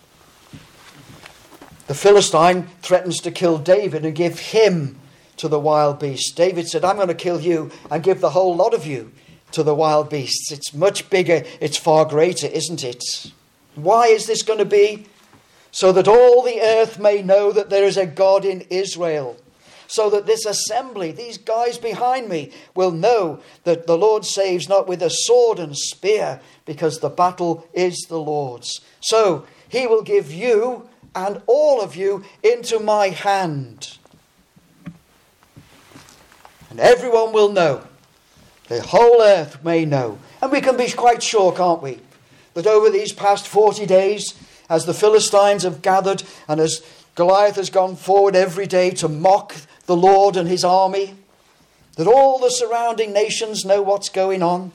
The 1.86 1.94
Philistine 1.94 2.68
threatens 2.80 3.20
to 3.20 3.30
kill 3.30 3.58
David 3.58 4.04
and 4.04 4.14
give 4.14 4.38
him 4.38 4.98
to 5.36 5.48
the 5.48 5.60
wild 5.60 5.98
beasts. 5.98 6.32
David 6.32 6.68
said, 6.68 6.84
I'm 6.84 6.96
going 6.96 7.08
to 7.08 7.14
kill 7.14 7.40
you 7.40 7.70
and 7.90 8.02
give 8.02 8.20
the 8.20 8.30
whole 8.30 8.54
lot 8.54 8.74
of 8.74 8.86
you 8.86 9.12
to 9.52 9.62
the 9.62 9.74
wild 9.74 10.08
beasts. 10.08 10.50
It's 10.52 10.72
much 10.72 11.10
bigger, 11.10 11.44
it's 11.60 11.76
far 11.76 12.04
greater, 12.04 12.46
isn't 12.46 12.84
it? 12.84 13.02
Why 13.74 14.06
is 14.06 14.26
this 14.26 14.42
going 14.42 14.58
to 14.58 14.64
be? 14.64 15.06
so 15.72 15.90
that 15.90 16.06
all 16.06 16.42
the 16.42 16.60
earth 16.60 16.98
may 16.98 17.22
know 17.22 17.50
that 17.50 17.70
there 17.70 17.84
is 17.84 17.96
a 17.96 18.06
God 18.06 18.44
in 18.44 18.60
Israel. 18.68 19.36
So 19.92 20.08
that 20.08 20.24
this 20.24 20.46
assembly, 20.46 21.12
these 21.12 21.36
guys 21.36 21.76
behind 21.76 22.26
me, 22.26 22.50
will 22.74 22.92
know 22.92 23.40
that 23.64 23.86
the 23.86 23.98
Lord 23.98 24.24
saves 24.24 24.66
not 24.66 24.88
with 24.88 25.02
a 25.02 25.10
sword 25.10 25.58
and 25.58 25.76
spear, 25.76 26.40
because 26.64 27.00
the 27.00 27.10
battle 27.10 27.68
is 27.74 28.06
the 28.08 28.18
Lord's. 28.18 28.80
So 29.00 29.44
he 29.68 29.86
will 29.86 30.00
give 30.00 30.32
you 30.32 30.88
and 31.14 31.42
all 31.46 31.82
of 31.82 31.94
you 31.94 32.24
into 32.42 32.78
my 32.78 33.08
hand. 33.10 33.98
And 36.70 36.80
everyone 36.80 37.34
will 37.34 37.52
know, 37.52 37.86
the 38.68 38.80
whole 38.80 39.20
earth 39.20 39.62
may 39.62 39.84
know. 39.84 40.18
And 40.40 40.50
we 40.50 40.62
can 40.62 40.78
be 40.78 40.90
quite 40.90 41.22
sure, 41.22 41.52
can't 41.52 41.82
we, 41.82 42.00
that 42.54 42.66
over 42.66 42.88
these 42.88 43.12
past 43.12 43.46
40 43.46 43.84
days, 43.84 44.32
as 44.70 44.86
the 44.86 44.94
Philistines 44.94 45.64
have 45.64 45.82
gathered 45.82 46.22
and 46.48 46.60
as 46.60 46.82
Goliath 47.14 47.56
has 47.56 47.68
gone 47.68 47.94
forward 47.94 48.34
every 48.34 48.66
day 48.66 48.88
to 48.92 49.08
mock 49.08 49.54
the 49.92 49.96
Lord 49.96 50.38
and 50.38 50.48
his 50.48 50.64
army, 50.64 51.14
that 51.96 52.06
all 52.06 52.38
the 52.38 52.48
surrounding 52.48 53.12
nations 53.12 53.66
know 53.66 53.82
what's 53.82 54.08
going 54.08 54.42
on. 54.42 54.72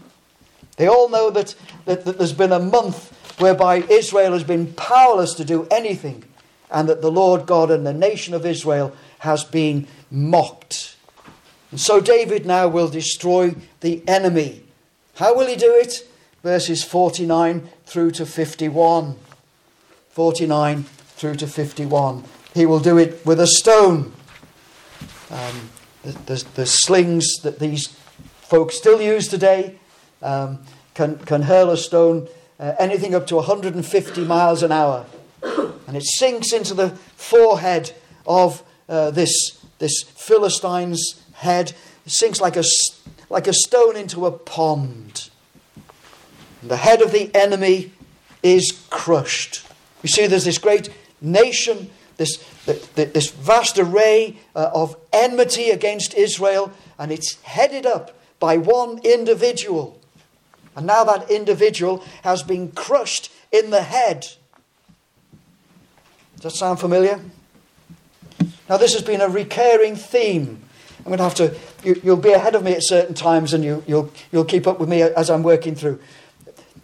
They 0.75 0.85
all 0.87 1.09
know 1.09 1.31
that, 1.31 1.55
that, 1.85 2.05
that 2.05 2.19
there's 2.19 2.33
been 2.33 2.51
a 2.51 2.59
month 2.59 3.11
whereby 3.39 3.77
Israel 3.77 4.33
has 4.33 4.43
been 4.43 4.73
powerless 4.73 5.33
to 5.33 5.43
do 5.43 5.67
anything, 5.71 6.23
and 6.69 6.87
that 6.87 7.01
the 7.01 7.11
Lord 7.11 7.47
God 7.47 7.71
and 7.71 7.83
the 7.83 7.93
nation 7.93 8.35
of 8.35 8.45
Israel 8.45 8.95
has 9.19 9.43
been 9.43 9.87
mocked. 10.11 10.95
And 11.71 11.79
so 11.79 11.99
David 11.99 12.45
now 12.45 12.67
will 12.67 12.87
destroy 12.87 13.55
the 13.79 14.07
enemy. 14.07 14.61
How 15.15 15.35
will 15.35 15.47
he 15.47 15.55
do 15.55 15.73
it? 15.73 16.07
Verses 16.43 16.83
49 16.83 17.67
through 17.87 18.11
to 18.11 18.25
51. 18.27 19.15
49 20.09 20.83
through 20.83 21.35
to 21.37 21.47
51. 21.47 22.23
He 22.53 22.67
will 22.67 22.79
do 22.79 22.99
it 22.99 23.25
with 23.25 23.39
a 23.39 23.47
stone. 23.47 24.13
Um, 25.31 25.69
the, 26.03 26.11
the, 26.11 26.45
the, 26.55 26.65
slings 26.65 27.25
that 27.43 27.59
these 27.59 27.87
folks 28.41 28.77
still 28.77 29.01
use 29.01 29.27
today 29.27 29.77
um, 30.21 30.59
can, 30.93 31.17
can 31.19 31.41
hurl 31.41 31.69
a 31.69 31.77
stone 31.77 32.29
uh, 32.59 32.73
anything 32.79 33.13
up 33.13 33.27
to 33.27 33.35
150 33.35 34.23
miles 34.25 34.63
an 34.63 34.71
hour. 34.71 35.05
And 35.87 35.95
it 35.95 36.03
sinks 36.03 36.51
into 36.51 36.73
the 36.73 36.89
forehead 37.15 37.93
of 38.25 38.63
uh, 38.89 39.11
this, 39.11 39.63
this 39.79 40.03
Philistine's 40.03 41.23
head. 41.33 41.73
It 42.05 42.11
sinks 42.11 42.41
like 42.41 42.57
a, 42.57 42.63
like 43.29 43.47
a 43.47 43.53
stone 43.53 43.95
into 43.95 44.25
a 44.25 44.31
pond. 44.31 45.29
And 46.61 46.71
the 46.71 46.77
head 46.77 47.01
of 47.01 47.11
the 47.11 47.33
enemy 47.35 47.91
is 48.43 48.83
crushed. 48.89 49.65
You 50.03 50.09
see, 50.09 50.27
there's 50.27 50.45
this 50.45 50.57
great 50.57 50.89
nation, 51.21 51.89
this, 52.17 52.37
this 52.95 53.29
vast 53.29 53.77
array 53.77 54.37
uh, 54.55 54.71
of 54.73 54.97
enmity 55.13 55.69
against 55.69 56.13
Israel, 56.13 56.71
and 56.97 57.11
it's 57.11 57.41
headed 57.43 57.85
up 57.85 58.17
by 58.39 58.57
one 58.57 58.99
individual. 59.03 59.99
And 60.75 60.85
now 60.85 61.03
that 61.05 61.31
individual 61.31 62.03
has 62.23 62.43
been 62.43 62.71
crushed 62.71 63.31
in 63.51 63.69
the 63.69 63.81
head. 63.81 64.27
Does 66.35 66.43
that 66.43 66.51
sound 66.51 66.79
familiar? 66.79 67.19
Now, 68.69 68.77
this 68.77 68.93
has 68.93 69.01
been 69.01 69.21
a 69.21 69.29
recurring 69.29 69.95
theme. 69.95 70.61
I'm 70.99 71.05
going 71.05 71.17
to 71.17 71.23
have 71.23 71.35
to, 71.35 71.55
you, 71.83 71.99
will 72.03 72.17
be 72.17 72.33
ahead 72.33 72.53
of 72.53 72.63
me 72.63 72.73
at 72.73 72.83
certain 72.83 73.15
times 73.15 73.53
and 73.53 73.63
you, 73.63 73.83
you'll, 73.87 74.11
you'll 74.31 74.45
keep 74.45 74.67
up 74.67 74.79
with 74.79 74.89
me 74.89 75.01
as 75.01 75.29
I'm 75.29 75.41
working 75.41 75.73
through. 75.73 75.99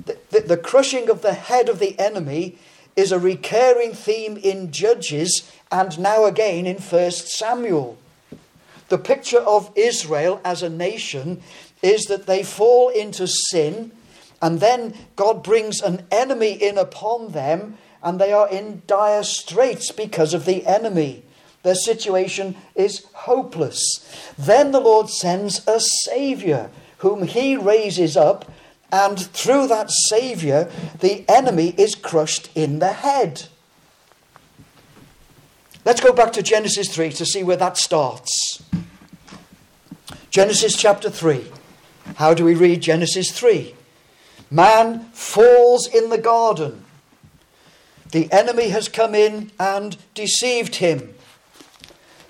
The, 0.05 0.17
the, 0.31 0.39
the 0.41 0.57
crushing 0.57 1.09
of 1.09 1.21
the 1.21 1.33
head 1.33 1.69
of 1.69 1.79
the 1.79 1.99
enemy 1.99 2.57
is 2.95 3.11
a 3.11 3.19
recurring 3.19 3.93
theme 3.93 4.37
in 4.37 4.71
Judges 4.71 5.51
and 5.71 5.97
now 5.99 6.25
again 6.25 6.65
in 6.65 6.77
1 6.77 7.11
Samuel. 7.11 7.97
The 8.89 8.97
picture 8.97 9.39
of 9.39 9.71
Israel 9.75 10.39
as 10.43 10.61
a 10.61 10.69
nation 10.69 11.41
is 11.81 12.05
that 12.05 12.27
they 12.27 12.43
fall 12.43 12.89
into 12.89 13.27
sin 13.27 13.91
and 14.41 14.59
then 14.59 14.93
God 15.15 15.43
brings 15.43 15.81
an 15.81 16.05
enemy 16.11 16.51
in 16.51 16.77
upon 16.77 17.31
them 17.31 17.77
and 18.03 18.19
they 18.19 18.33
are 18.33 18.49
in 18.49 18.81
dire 18.85 19.23
straits 19.23 19.91
because 19.91 20.33
of 20.33 20.45
the 20.45 20.65
enemy. 20.65 21.23
Their 21.63 21.75
situation 21.75 22.55
is 22.75 23.05
hopeless. 23.13 24.33
Then 24.37 24.71
the 24.71 24.81
Lord 24.81 25.09
sends 25.09 25.65
a 25.65 25.79
Saviour 25.79 26.69
whom 26.97 27.23
he 27.23 27.55
raises 27.55 28.17
up 28.17 28.51
and 28.93 29.19
through 29.19 29.67
that 29.69 29.89
Saviour, 29.89 30.69
the 30.99 31.25
enemy 31.27 31.73
is 31.79 31.95
crushed 31.95 32.51
in 32.53 32.77
the 32.77 32.93
head. 32.93 33.47
Let's 35.83 35.99
go 35.99 36.13
back 36.13 36.31
to 36.33 36.43
Genesis 36.43 36.93
3 36.93 37.09
to 37.13 37.25
see 37.25 37.43
where 37.43 37.57
that 37.57 37.75
starts. 37.75 38.63
Genesis 40.29 40.77
chapter 40.77 41.09
3. 41.09 41.43
How 42.17 42.35
do 42.35 42.45
we 42.45 42.53
read 42.53 42.81
Genesis 42.81 43.31
3? 43.31 43.73
Man 44.51 45.05
falls 45.05 45.87
in 45.87 46.11
the 46.11 46.19
garden. 46.19 46.85
The 48.11 48.31
enemy 48.31 48.69
has 48.69 48.87
come 48.89 49.15
in 49.15 49.51
and 49.59 49.97
deceived 50.13 50.75
him. 50.75 51.15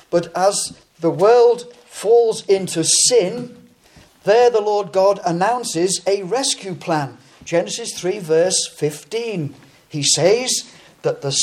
But 0.10 0.32
as 0.34 0.80
the 1.02 1.12
world 1.12 1.74
falls 1.88 2.46
into 2.46 2.86
sin, 2.86 3.63
there, 4.24 4.50
the 4.50 4.62
Lord 4.62 4.92
God 4.92 5.20
announces 5.26 6.02
a 6.08 6.24
rescue 6.24 6.76
plan. 6.76 7.18
Genesis 7.44 7.98
3, 7.98 8.20
verse 8.20 8.68
15. 8.68 9.54
He 9.90 10.04
says 10.04 10.74
that 11.02 11.22
the, 11.22 11.38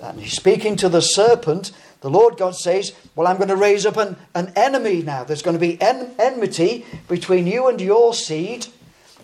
and 0.00 0.20
he's 0.20 0.34
speaking 0.34 0.76
to 0.76 0.88
the 0.88 1.02
serpent, 1.02 1.72
the 2.00 2.10
Lord 2.10 2.36
God 2.36 2.54
says, 2.54 2.92
Well, 3.16 3.26
I'm 3.26 3.36
going 3.36 3.48
to 3.48 3.56
raise 3.56 3.86
up 3.86 3.96
an, 3.96 4.16
an 4.34 4.52
enemy 4.56 5.02
now. 5.02 5.24
There's 5.24 5.42
going 5.42 5.56
to 5.56 5.60
be 5.60 5.80
en- 5.80 6.14
enmity 6.18 6.84
between 7.08 7.46
you 7.46 7.66
and 7.66 7.80
your 7.80 8.14
seed 8.14 8.66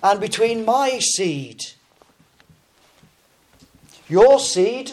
and 0.03 0.21
between 0.21 0.65
my 0.65 0.99
seed. 0.99 1.61
Your 4.09 4.41
seed, 4.41 4.93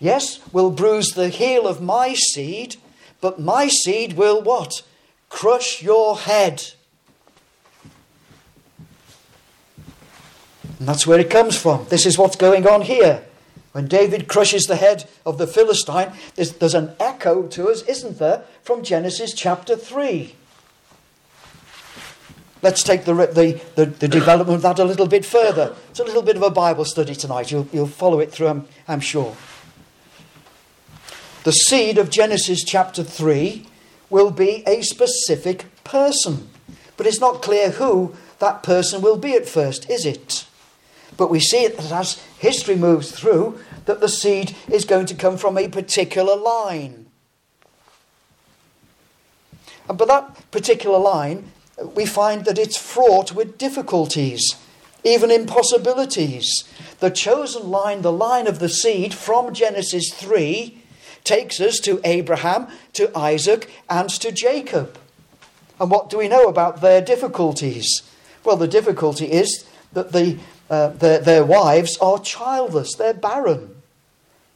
yes, 0.00 0.40
will 0.52 0.70
bruise 0.70 1.10
the 1.10 1.28
heel 1.28 1.68
of 1.68 1.80
my 1.80 2.14
seed, 2.14 2.76
but 3.20 3.38
my 3.38 3.68
seed 3.68 4.14
will 4.14 4.42
what? 4.42 4.82
Crush 5.28 5.82
your 5.82 6.18
head. 6.18 6.72
And 10.78 10.88
that's 10.88 11.06
where 11.06 11.18
it 11.18 11.30
comes 11.30 11.56
from. 11.56 11.86
This 11.88 12.06
is 12.06 12.18
what's 12.18 12.36
going 12.36 12.66
on 12.66 12.82
here. 12.82 13.24
When 13.72 13.88
David 13.88 14.28
crushes 14.28 14.64
the 14.64 14.76
head 14.76 15.08
of 15.24 15.38
the 15.38 15.46
Philistine, 15.46 16.12
there's, 16.34 16.52
there's 16.54 16.74
an 16.74 16.94
echo 16.98 17.46
to 17.48 17.68
us, 17.68 17.82
isn't 17.82 18.18
there, 18.18 18.44
from 18.62 18.82
Genesis 18.82 19.34
chapter 19.34 19.76
3. 19.76 20.34
Let's 22.62 22.82
take 22.82 23.04
the, 23.04 23.14
the, 23.14 23.60
the, 23.74 23.86
the, 23.86 24.08
development 24.08 24.56
of 24.56 24.62
that 24.62 24.78
a 24.78 24.84
little 24.84 25.06
bit 25.06 25.26
further. 25.26 25.76
It's 25.90 26.00
a 26.00 26.04
little 26.04 26.22
bit 26.22 26.36
of 26.36 26.42
a 26.42 26.50
Bible 26.50 26.86
study 26.86 27.14
tonight. 27.14 27.50
You'll, 27.50 27.68
you'll 27.70 27.86
follow 27.86 28.18
it 28.20 28.32
through, 28.32 28.48
I'm, 28.48 28.68
I'm 28.88 29.00
sure. 29.00 29.36
The 31.44 31.52
seed 31.52 31.98
of 31.98 32.10
Genesis 32.10 32.64
chapter 32.64 33.04
3 33.04 33.66
will 34.10 34.30
be 34.30 34.64
a 34.66 34.82
specific 34.82 35.66
person. 35.84 36.48
But 36.96 37.06
it's 37.06 37.20
not 37.20 37.42
clear 37.42 37.70
who 37.70 38.16
that 38.38 38.62
person 38.62 39.02
will 39.02 39.18
be 39.18 39.34
at 39.34 39.46
first, 39.46 39.88
is 39.90 40.06
it? 40.06 40.46
But 41.16 41.30
we 41.30 41.40
see 41.40 41.66
that 41.66 41.92
as 41.92 42.22
history 42.38 42.76
moves 42.76 43.10
through, 43.10 43.58
that 43.86 44.00
the 44.00 44.08
seed 44.08 44.54
is 44.68 44.84
going 44.84 45.06
to 45.06 45.14
come 45.14 45.36
from 45.36 45.56
a 45.56 45.68
particular 45.68 46.36
line. 46.36 47.06
And 49.88 49.96
But 49.96 50.08
that 50.08 50.50
particular 50.50 50.98
line 50.98 51.52
we 51.94 52.06
find 52.06 52.44
that 52.44 52.58
it's 52.58 52.76
fraught 52.76 53.32
with 53.32 53.58
difficulties, 53.58 54.56
even 55.04 55.30
impossibilities. 55.30 56.64
The 57.00 57.10
chosen 57.10 57.70
line, 57.70 58.02
the 58.02 58.12
line 58.12 58.46
of 58.46 58.58
the 58.58 58.68
seed 58.68 59.12
from 59.12 59.52
Genesis 59.52 60.12
3, 60.14 60.82
takes 61.24 61.60
us 61.60 61.80
to 61.80 62.00
Abraham, 62.04 62.68
to 62.94 63.16
Isaac, 63.16 63.70
and 63.90 64.08
to 64.08 64.32
Jacob. 64.32 64.98
And 65.78 65.90
what 65.90 66.08
do 66.08 66.18
we 66.18 66.28
know 66.28 66.48
about 66.48 66.80
their 66.80 67.02
difficulties? 67.02 68.02
Well, 68.44 68.56
the 68.56 68.68
difficulty 68.68 69.26
is 69.26 69.66
that 69.92 70.12
the, 70.12 70.38
uh, 70.68 70.88
their, 70.88 71.18
their 71.18 71.44
wives 71.44 71.96
are 71.98 72.18
childless, 72.18 72.94
they're 72.94 73.14
barren. 73.14 73.76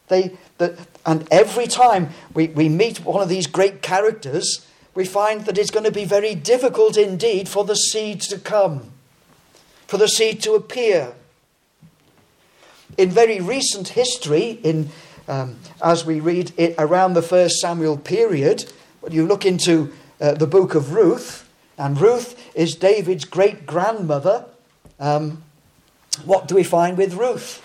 They, 0.08 0.36
the, 0.58 0.78
and 1.06 1.26
every 1.30 1.66
time 1.66 2.10
we, 2.34 2.48
we 2.48 2.68
meet 2.68 3.04
one 3.04 3.22
of 3.22 3.28
these 3.28 3.46
great 3.46 3.80
characters, 3.80 4.66
we 4.94 5.04
find 5.04 5.46
that 5.46 5.56
it's 5.56 5.70
going 5.70 5.84
to 5.84 5.92
be 5.92 6.04
very 6.04 6.34
difficult 6.34 6.96
indeed 6.96 7.48
for 7.48 7.64
the 7.64 7.76
seed 7.76 8.20
to 8.22 8.38
come, 8.38 8.90
for 9.86 9.96
the 9.98 10.08
seed 10.08 10.42
to 10.42 10.54
appear. 10.54 11.14
In 12.98 13.10
very 13.10 13.40
recent 13.40 13.88
history, 13.88 14.58
in, 14.64 14.90
um, 15.28 15.58
as 15.82 16.04
we 16.04 16.18
read 16.18 16.52
it 16.56 16.74
around 16.76 17.14
the 17.14 17.22
first 17.22 17.60
Samuel 17.60 17.96
period, 17.96 18.70
when 19.00 19.12
you 19.12 19.26
look 19.26 19.46
into 19.46 19.92
uh, 20.20 20.34
the 20.34 20.46
book 20.46 20.74
of 20.74 20.92
Ruth, 20.92 21.48
and 21.78 21.98
Ruth 21.98 22.36
is 22.54 22.74
David's 22.74 23.24
great 23.24 23.64
grandmother, 23.64 24.44
um, 24.98 25.42
what 26.24 26.48
do 26.48 26.54
we 26.54 26.64
find 26.64 26.96
with 26.96 27.14
Ruth? 27.14 27.62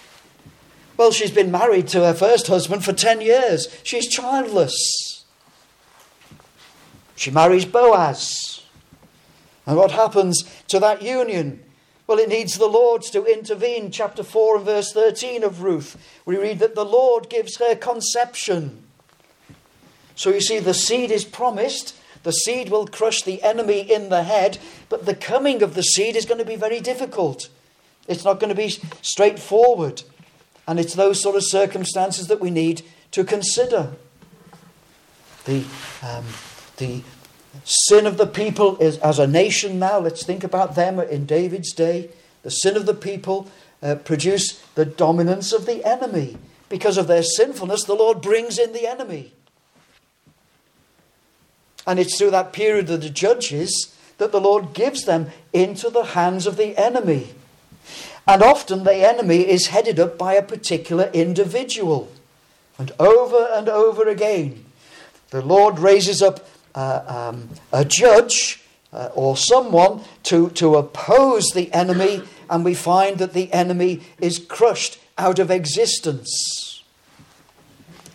Well, 0.98 1.12
she's 1.12 1.32
been 1.32 1.52
married 1.52 1.88
to 1.90 2.00
her 2.02 2.14
first 2.14 2.48
husband 2.48 2.86
for 2.86 2.94
10 2.94 3.22
years. 3.22 3.68
She's 3.84 4.08
childless. 4.08 5.26
She 7.16 7.32
marries 7.32 7.66
Boaz. 7.66 8.64
And 9.66 9.78
what 9.78 9.92
happens 9.92 10.44
to 10.68 10.80
that 10.80 11.02
union? 11.02 11.64
Well, 12.08 12.20
it 12.20 12.30
needs 12.30 12.58
the 12.58 12.68
Lord 12.68 13.02
to 13.04 13.26
intervene. 13.26 13.92
Chapter 13.92 14.24
4 14.24 14.58
and 14.58 14.66
verse 14.66 14.92
13 14.94 15.44
of 15.44 15.64
Ruth, 15.64 15.98
we 16.26 16.38
read 16.38 16.60
that 16.60 16.76
the 16.76 16.86
Lord 16.86 17.30
gives 17.30 17.58
her 17.58 17.76
conception. 17.76 18.84
So 20.16 20.30
you 20.30 20.42
see, 20.42 20.60
the 20.60 20.74
seed 20.74 21.12
is 21.12 21.26
promised. 21.26 22.00
The 22.24 22.32
seed 22.32 22.70
will 22.70 22.88
crush 22.88 23.22
the 23.22 23.44
enemy 23.44 23.82
in 23.82 24.10
the 24.10 24.24
head, 24.24 24.58
but 24.90 25.06
the 25.06 25.16
coming 25.16 25.62
of 25.62 25.76
the 25.76 25.84
seed 25.84 26.16
is 26.16 26.26
going 26.26 26.40
to 26.40 26.46
be 26.46 26.56
very 26.56 26.80
difficult. 26.80 27.50
It's 28.08 28.24
not 28.24 28.40
going 28.40 28.50
to 28.50 28.56
be 28.56 28.70
straightforward. 29.02 30.04
And 30.68 30.80
it's 30.80 30.94
those 30.94 31.22
sort 31.22 31.36
of 31.36 31.44
circumstances 31.44 32.28
that 32.28 32.40
we 32.40 32.50
need 32.52 32.82
to 33.12 33.24
consider. 33.24 33.94
The. 35.46 35.66
Um, 36.02 36.26
the 36.78 37.02
sin 37.64 38.06
of 38.06 38.18
the 38.18 38.28
people 38.28 38.78
is 38.78 38.98
as 39.00 39.20
a 39.20 39.28
nation 39.28 39.80
now. 39.80 40.00
Let's 40.00 40.26
think 40.26 40.44
about 40.44 40.76
them 40.76 41.00
in 41.00 41.26
David's 41.26 41.74
day. 41.74 42.10
The 42.44 42.52
sin 42.52 42.76
of 42.76 42.86
the 42.86 42.94
people 42.94 43.50
uh, 43.82 43.96
produce 43.96 44.60
the 44.76 44.86
dominance 44.86 45.54
of 45.54 45.66
the 45.66 45.84
enemy. 45.86 46.38
Because 46.70 46.98
of 46.98 47.08
their 47.08 47.24
sinfulness, 47.24 47.84
the 47.84 47.96
Lord 47.96 48.22
brings 48.22 48.58
in 48.58 48.74
the 48.74 48.88
enemy. 48.88 49.34
And 51.88 52.00
it's 52.00 52.18
through 52.18 52.32
that 52.32 52.54
period 52.54 52.90
of 52.90 53.02
the 53.02 53.10
judges 53.10 53.96
that 54.18 54.32
the 54.32 54.42
Lord 54.42 54.74
gives 54.74 55.04
them 55.04 55.30
into 55.54 55.90
the 55.90 56.04
hands 56.04 56.48
of 56.48 56.58
the 56.58 56.78
enemy. 56.78 57.34
And 58.28 58.42
often 58.42 58.84
the 58.84 58.96
enemy 58.96 59.48
is 59.48 59.68
headed 59.68 60.00
up 60.00 60.18
by 60.18 60.34
a 60.34 60.42
particular 60.42 61.10
individual. 61.14 62.12
And 62.78 62.92
over 63.00 63.48
and 63.54 63.70
over 63.70 64.08
again, 64.08 64.66
the 65.30 65.42
Lord 65.42 65.80
raises 65.80 66.22
up 66.22 66.48
uh, 66.74 67.32
um, 67.34 67.50
a 67.72 67.86
judge 67.86 68.62
uh, 68.92 69.10
or 69.14 69.38
someone 69.38 70.02
to, 70.24 70.50
to 70.52 70.76
oppose 70.76 71.52
the 71.52 71.72
enemy, 71.74 72.22
and 72.50 72.66
we 72.66 72.74
find 72.74 73.18
that 73.20 73.34
the 73.34 73.52
enemy 73.54 74.02
is 74.20 74.40
crushed 74.40 75.00
out 75.18 75.40
of 75.40 75.52
existence. 75.52 76.84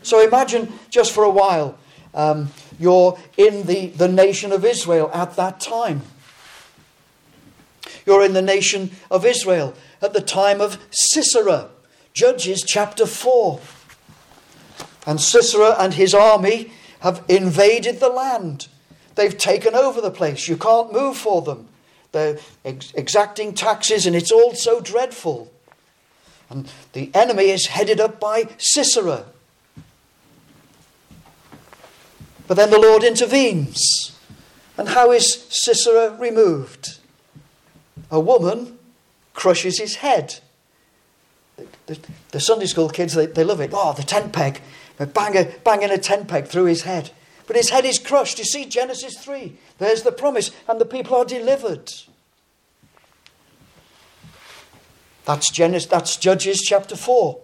So 0.02 0.26
imagine 0.26 0.72
just 0.88 1.12
for 1.12 1.24
a 1.24 1.30
while 1.30 1.78
um, 2.14 2.50
you're 2.78 3.18
in 3.36 3.66
the, 3.66 3.88
the 3.88 4.08
nation 4.08 4.52
of 4.52 4.64
Israel 4.64 5.10
at 5.12 5.36
that 5.36 5.60
time. 5.60 6.02
You're 8.06 8.24
in 8.24 8.32
the 8.32 8.42
nation 8.42 8.90
of 9.10 9.24
Israel 9.24 9.74
at 10.02 10.12
the 10.12 10.20
time 10.20 10.60
of 10.60 10.78
Sisera, 10.90 11.68
Judges 12.12 12.62
chapter 12.66 13.06
4. 13.06 13.60
And 15.06 15.20
Sisera 15.20 15.76
and 15.78 15.94
his 15.94 16.14
army 16.14 16.72
have 17.00 17.24
invaded 17.28 18.00
the 18.00 18.08
land. 18.08 18.68
They've 19.14 19.36
taken 19.36 19.74
over 19.74 20.00
the 20.00 20.10
place. 20.10 20.48
You 20.48 20.56
can't 20.56 20.92
move 20.92 21.16
for 21.16 21.42
them. 21.42 21.68
They're 22.12 22.38
ex- 22.64 22.92
exacting 22.94 23.54
taxes, 23.54 24.06
and 24.06 24.16
it's 24.16 24.32
all 24.32 24.54
so 24.54 24.80
dreadful. 24.80 25.50
And 26.48 26.70
the 26.92 27.10
enemy 27.14 27.50
is 27.50 27.66
headed 27.66 28.00
up 28.00 28.18
by 28.18 28.48
Sisera. 28.58 29.26
But 32.48 32.56
then 32.56 32.70
the 32.70 32.80
Lord 32.80 33.04
intervenes. 33.04 34.18
And 34.76 34.88
how 34.88 35.12
is 35.12 35.46
Sisera 35.50 36.16
removed? 36.18 36.99
A 38.10 38.20
woman 38.20 38.78
crushes 39.34 39.78
his 39.78 39.96
head. 39.96 40.40
The, 41.56 41.66
the, 41.86 41.98
the 42.32 42.40
Sunday 42.40 42.66
school 42.66 42.88
kids, 42.88 43.14
they, 43.14 43.26
they 43.26 43.44
love 43.44 43.60
it. 43.60 43.70
Oh, 43.72 43.92
the 43.92 44.02
tent 44.02 44.32
peg 44.32 44.60
bang 45.06 45.36
a, 45.36 45.44
banging 45.64 45.90
a 45.90 45.98
tent 45.98 46.28
peg 46.28 46.46
through 46.46 46.64
his 46.64 46.82
head. 46.82 47.10
But 47.46 47.56
his 47.56 47.70
head 47.70 47.84
is 47.84 47.98
crushed. 47.98 48.38
You 48.38 48.44
see, 48.44 48.64
Genesis 48.66 49.18
3. 49.18 49.56
There's 49.78 50.02
the 50.02 50.12
promise, 50.12 50.50
and 50.68 50.80
the 50.80 50.84
people 50.84 51.16
are 51.16 51.24
delivered. 51.24 51.90
That's, 55.24 55.50
Genesis, 55.50 55.88
that's 55.88 56.16
Judges 56.16 56.60
chapter 56.60 56.96
4. 56.96 57.40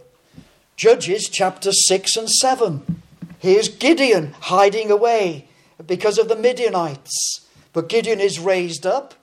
Judges 0.77 1.29
chapter 1.29 1.73
6 1.73 2.17
and 2.17 2.31
7. 2.31 3.03
Here's 3.39 3.69
Gideon 3.69 4.35
hiding 4.41 4.91
away 4.91 5.49
because 5.85 6.19
of 6.19 6.29
the 6.29 6.37
Midianites. 6.37 7.47
But 7.73 7.89
Gideon 7.89 8.21
is 8.21 8.39
raised 8.39 8.87
up, 8.87 9.15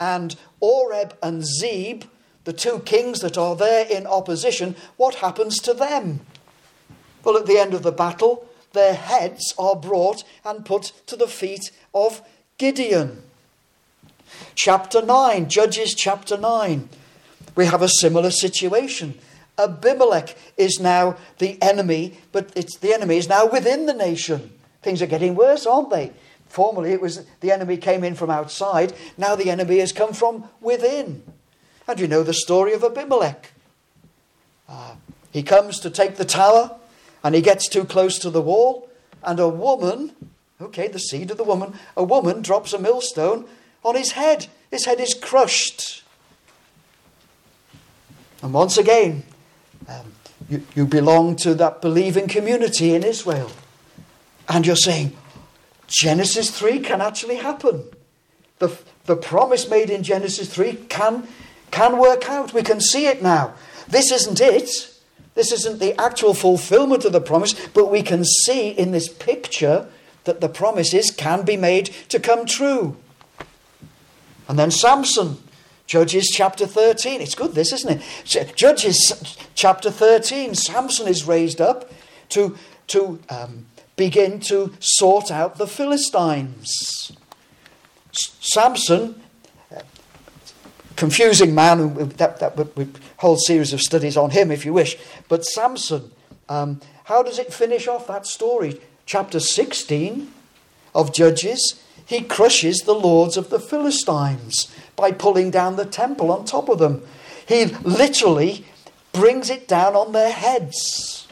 and 0.00 0.36
Oreb 0.60 1.16
and 1.22 1.44
Zeb, 1.44 2.04
the 2.44 2.52
two 2.52 2.80
kings 2.80 3.20
that 3.20 3.38
are 3.38 3.56
there 3.56 3.86
in 3.86 4.06
opposition, 4.06 4.74
what 4.96 5.16
happens 5.16 5.58
to 5.58 5.74
them? 5.74 6.20
Well, 7.24 7.36
at 7.36 7.46
the 7.46 7.58
end 7.58 7.74
of 7.74 7.82
the 7.82 7.92
battle, 7.92 8.46
their 8.72 8.94
heads 8.94 9.54
are 9.58 9.76
brought 9.76 10.24
and 10.44 10.64
put 10.64 10.92
to 11.06 11.16
the 11.16 11.28
feet 11.28 11.70
of 11.94 12.22
Gideon. 12.58 13.22
Chapter 14.54 15.02
9, 15.02 15.48
Judges 15.48 15.94
chapter 15.94 16.36
9, 16.36 16.88
we 17.54 17.66
have 17.66 17.82
a 17.82 17.88
similar 17.88 18.30
situation. 18.30 19.18
Abimelech 19.58 20.36
is 20.56 20.78
now 20.78 21.16
the 21.38 21.60
enemy, 21.60 22.18
but 22.30 22.52
it's 22.54 22.78
the 22.78 22.94
enemy 22.94 23.16
is 23.16 23.28
now 23.28 23.46
within 23.46 23.86
the 23.86 23.94
nation. 23.94 24.52
Things 24.82 25.02
are 25.02 25.06
getting 25.06 25.34
worse, 25.34 25.66
aren't 25.66 25.90
they? 25.90 26.12
Formerly 26.48 26.92
it 26.92 27.00
was 27.00 27.26
the 27.40 27.52
enemy 27.52 27.76
came 27.76 28.04
in 28.04 28.14
from 28.14 28.30
outside, 28.30 28.94
now 29.16 29.36
the 29.36 29.50
enemy 29.50 29.78
has 29.78 29.92
come 29.92 30.12
from 30.12 30.48
within. 30.60 31.22
And 31.86 32.00
you 32.00 32.08
know 32.08 32.22
the 32.22 32.34
story 32.34 32.72
of 32.72 32.84
Abimelech. 32.84 33.52
Uh, 34.68 34.96
he 35.32 35.42
comes 35.42 35.78
to 35.80 35.90
take 35.90 36.16
the 36.16 36.24
tower, 36.24 36.76
and 37.22 37.34
he 37.34 37.40
gets 37.40 37.68
too 37.68 37.84
close 37.84 38.18
to 38.18 38.30
the 38.30 38.42
wall, 38.42 38.88
and 39.22 39.40
a 39.40 39.48
woman, 39.48 40.12
okay, 40.60 40.88
the 40.88 40.98
seed 40.98 41.30
of 41.30 41.36
the 41.36 41.44
woman, 41.44 41.74
a 41.96 42.04
woman 42.04 42.42
drops 42.42 42.72
a 42.72 42.78
millstone 42.78 43.46
on 43.84 43.94
his 43.94 44.12
head. 44.12 44.46
His 44.70 44.84
head 44.84 45.00
is 45.00 45.14
crushed. 45.14 46.02
And 48.42 48.52
once 48.52 48.78
again, 48.78 49.24
um, 49.88 50.12
you, 50.48 50.62
you 50.74 50.86
belong 50.86 51.36
to 51.36 51.54
that 51.54 51.80
believing 51.82 52.28
community 52.28 52.94
in 52.94 53.02
Israel. 53.02 53.50
And 54.48 54.66
you're 54.66 54.76
saying, 54.76 55.16
Genesis 55.88 56.50
3 56.50 56.80
can 56.80 57.00
actually 57.00 57.36
happen. 57.36 57.82
The, 58.58 58.78
the 59.06 59.16
promise 59.16 59.68
made 59.68 59.90
in 59.90 60.02
Genesis 60.02 60.52
3 60.52 60.74
can, 60.88 61.26
can 61.70 61.98
work 61.98 62.28
out. 62.28 62.52
We 62.52 62.62
can 62.62 62.80
see 62.80 63.06
it 63.06 63.22
now. 63.22 63.54
This 63.88 64.12
isn't 64.12 64.40
it. 64.40 64.94
This 65.34 65.50
isn't 65.52 65.78
the 65.78 65.98
actual 66.00 66.34
fulfillment 66.34 67.04
of 67.04 67.12
the 67.12 67.20
promise, 67.20 67.54
but 67.68 67.90
we 67.90 68.02
can 68.02 68.24
see 68.24 68.70
in 68.70 68.92
this 68.92 69.08
picture 69.08 69.88
that 70.24 70.40
the 70.40 70.48
promises 70.48 71.10
can 71.10 71.44
be 71.44 71.56
made 71.56 71.86
to 72.10 72.20
come 72.20 72.44
true. 72.44 72.96
And 74.46 74.58
then 74.58 74.70
Samson, 74.70 75.38
Judges 75.86 76.30
chapter 76.34 76.66
13. 76.66 77.22
It's 77.22 77.34
good, 77.34 77.54
this, 77.54 77.72
isn't 77.72 78.02
it? 78.02 78.54
Judges 78.54 79.40
chapter 79.54 79.90
13. 79.90 80.54
Samson 80.54 81.08
is 81.08 81.24
raised 81.24 81.62
up 81.62 81.90
to, 82.28 82.58
to 82.88 83.18
um, 83.30 83.64
begin 83.98 84.40
to 84.40 84.72
sort 84.80 85.30
out 85.30 85.58
the 85.58 85.66
Philistines. 85.66 87.12
Samson, 88.12 89.20
confusing 90.96 91.54
man, 91.54 92.08
that, 92.16 92.40
that 92.40 92.76
we 92.76 92.88
whole 93.18 93.36
series 93.36 93.72
of 93.72 93.80
studies 93.80 94.16
on 94.16 94.30
him 94.30 94.50
if 94.50 94.64
you 94.64 94.72
wish. 94.72 94.96
But 95.28 95.44
Samson, 95.44 96.10
um, 96.48 96.80
how 97.04 97.22
does 97.22 97.38
it 97.38 97.52
finish 97.52 97.86
off 97.86 98.06
that 98.06 98.26
story? 98.26 98.80
Chapter 99.04 99.40
16 99.40 100.32
of 100.94 101.12
Judges, 101.12 101.82
he 102.04 102.22
crushes 102.22 102.80
the 102.80 102.94
lords 102.94 103.36
of 103.36 103.50
the 103.50 103.60
Philistines 103.60 104.72
by 104.96 105.12
pulling 105.12 105.50
down 105.50 105.76
the 105.76 105.84
temple 105.84 106.32
on 106.32 106.44
top 106.44 106.68
of 106.68 106.78
them. 106.78 107.02
He 107.46 107.66
literally 107.66 108.64
brings 109.12 109.50
it 109.50 109.68
down 109.68 109.94
on 109.94 110.12
their 110.12 110.32
heads. 110.32 111.28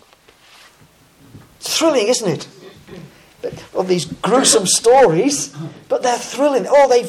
Thrilling, 1.60 2.08
isn't 2.08 2.28
it? 2.28 2.48
Of 3.74 3.88
these 3.88 4.04
gruesome 4.04 4.66
stories, 4.66 5.54
but 5.88 6.02
they're 6.02 6.18
thrilling. 6.18 6.66
Oh, 6.68 6.88
they 6.88 7.04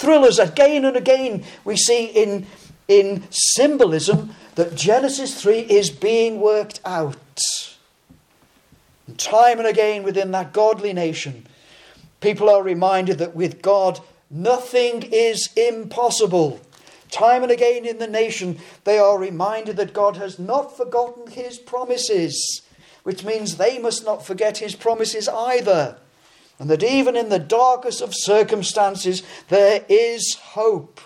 thrill 0.00 0.24
us 0.24 0.38
again 0.38 0.84
and 0.84 0.96
again. 0.96 1.44
We 1.64 1.76
see 1.76 2.06
in, 2.06 2.46
in 2.88 3.24
symbolism 3.30 4.34
that 4.54 4.74
Genesis 4.74 5.40
3 5.40 5.60
is 5.60 5.90
being 5.90 6.40
worked 6.40 6.80
out. 6.84 7.16
And 9.06 9.18
time 9.18 9.58
and 9.58 9.68
again 9.68 10.02
within 10.02 10.30
that 10.32 10.52
godly 10.52 10.92
nation, 10.92 11.46
people 12.20 12.48
are 12.48 12.62
reminded 12.62 13.18
that 13.18 13.34
with 13.34 13.62
God, 13.62 14.00
nothing 14.30 15.02
is 15.02 15.50
impossible. 15.56 16.60
Time 17.10 17.42
and 17.42 17.50
again 17.50 17.84
in 17.84 17.98
the 17.98 18.06
nation, 18.06 18.58
they 18.84 18.98
are 18.98 19.18
reminded 19.18 19.76
that 19.76 19.92
God 19.92 20.16
has 20.16 20.38
not 20.38 20.76
forgotten 20.76 21.30
his 21.30 21.58
promises 21.58 22.62
which 23.02 23.24
means 23.24 23.56
they 23.56 23.78
must 23.78 24.04
not 24.04 24.26
forget 24.26 24.58
his 24.58 24.74
promises 24.74 25.28
either. 25.28 25.96
And 26.58 26.68
that 26.68 26.82
even 26.82 27.16
in 27.16 27.30
the 27.30 27.38
darkest 27.38 28.02
of 28.02 28.12
circumstances, 28.14 29.22
there 29.48 29.84
is 29.88 30.34
hope. 30.34 31.00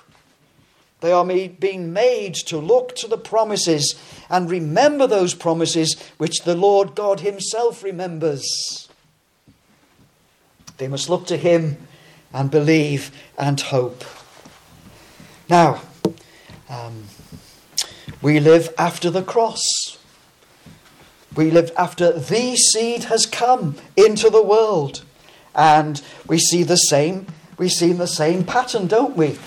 They 1.00 1.12
are 1.12 1.24
being 1.24 1.92
made 1.92 2.34
to 2.46 2.56
look 2.56 2.96
to 2.96 3.06
the 3.06 3.18
promises 3.18 3.94
and 4.30 4.50
remember 4.50 5.06
those 5.06 5.34
promises 5.34 6.00
which 6.16 6.44
the 6.44 6.54
Lord 6.56 6.94
God 6.94 7.20
Himself 7.20 7.84
remembers. 7.84 8.88
They 10.78 10.88
must 10.88 11.08
look 11.10 11.26
to 11.26 11.36
Him 11.36 11.76
and 12.32 12.50
believe 12.50 13.10
and 13.38 13.60
hope. 13.60 14.02
Now, 15.48 15.82
um, 16.70 17.04
we 18.22 18.40
live 18.40 18.72
after 18.78 19.10
the 19.10 19.22
cross. 19.22 19.83
We 21.36 21.50
live 21.50 21.72
after 21.76 22.12
the 22.12 22.56
seed 22.56 23.04
has 23.04 23.26
come 23.26 23.76
into 23.96 24.30
the 24.30 24.42
world. 24.42 25.04
And 25.54 26.00
we 26.26 26.38
see 26.38 26.62
the 26.62 26.76
same, 26.76 27.26
we 27.58 27.68
see 27.68 27.92
the 27.92 28.06
same 28.06 28.44
pattern, 28.44 28.86
don't 28.86 29.16
we? 29.16 29.38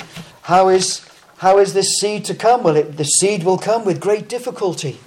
How 0.43 0.69
is, 0.69 1.05
how 1.37 1.59
is 1.59 1.73
this 1.73 1.99
seed 1.99 2.25
to 2.25 2.35
come? 2.35 2.63
Well, 2.63 2.77
it, 2.77 2.97
the 2.97 3.03
seed 3.03 3.43
will 3.43 3.57
come 3.57 3.85
with 3.85 3.99
great 3.99 4.29
difficulty. 4.29 4.99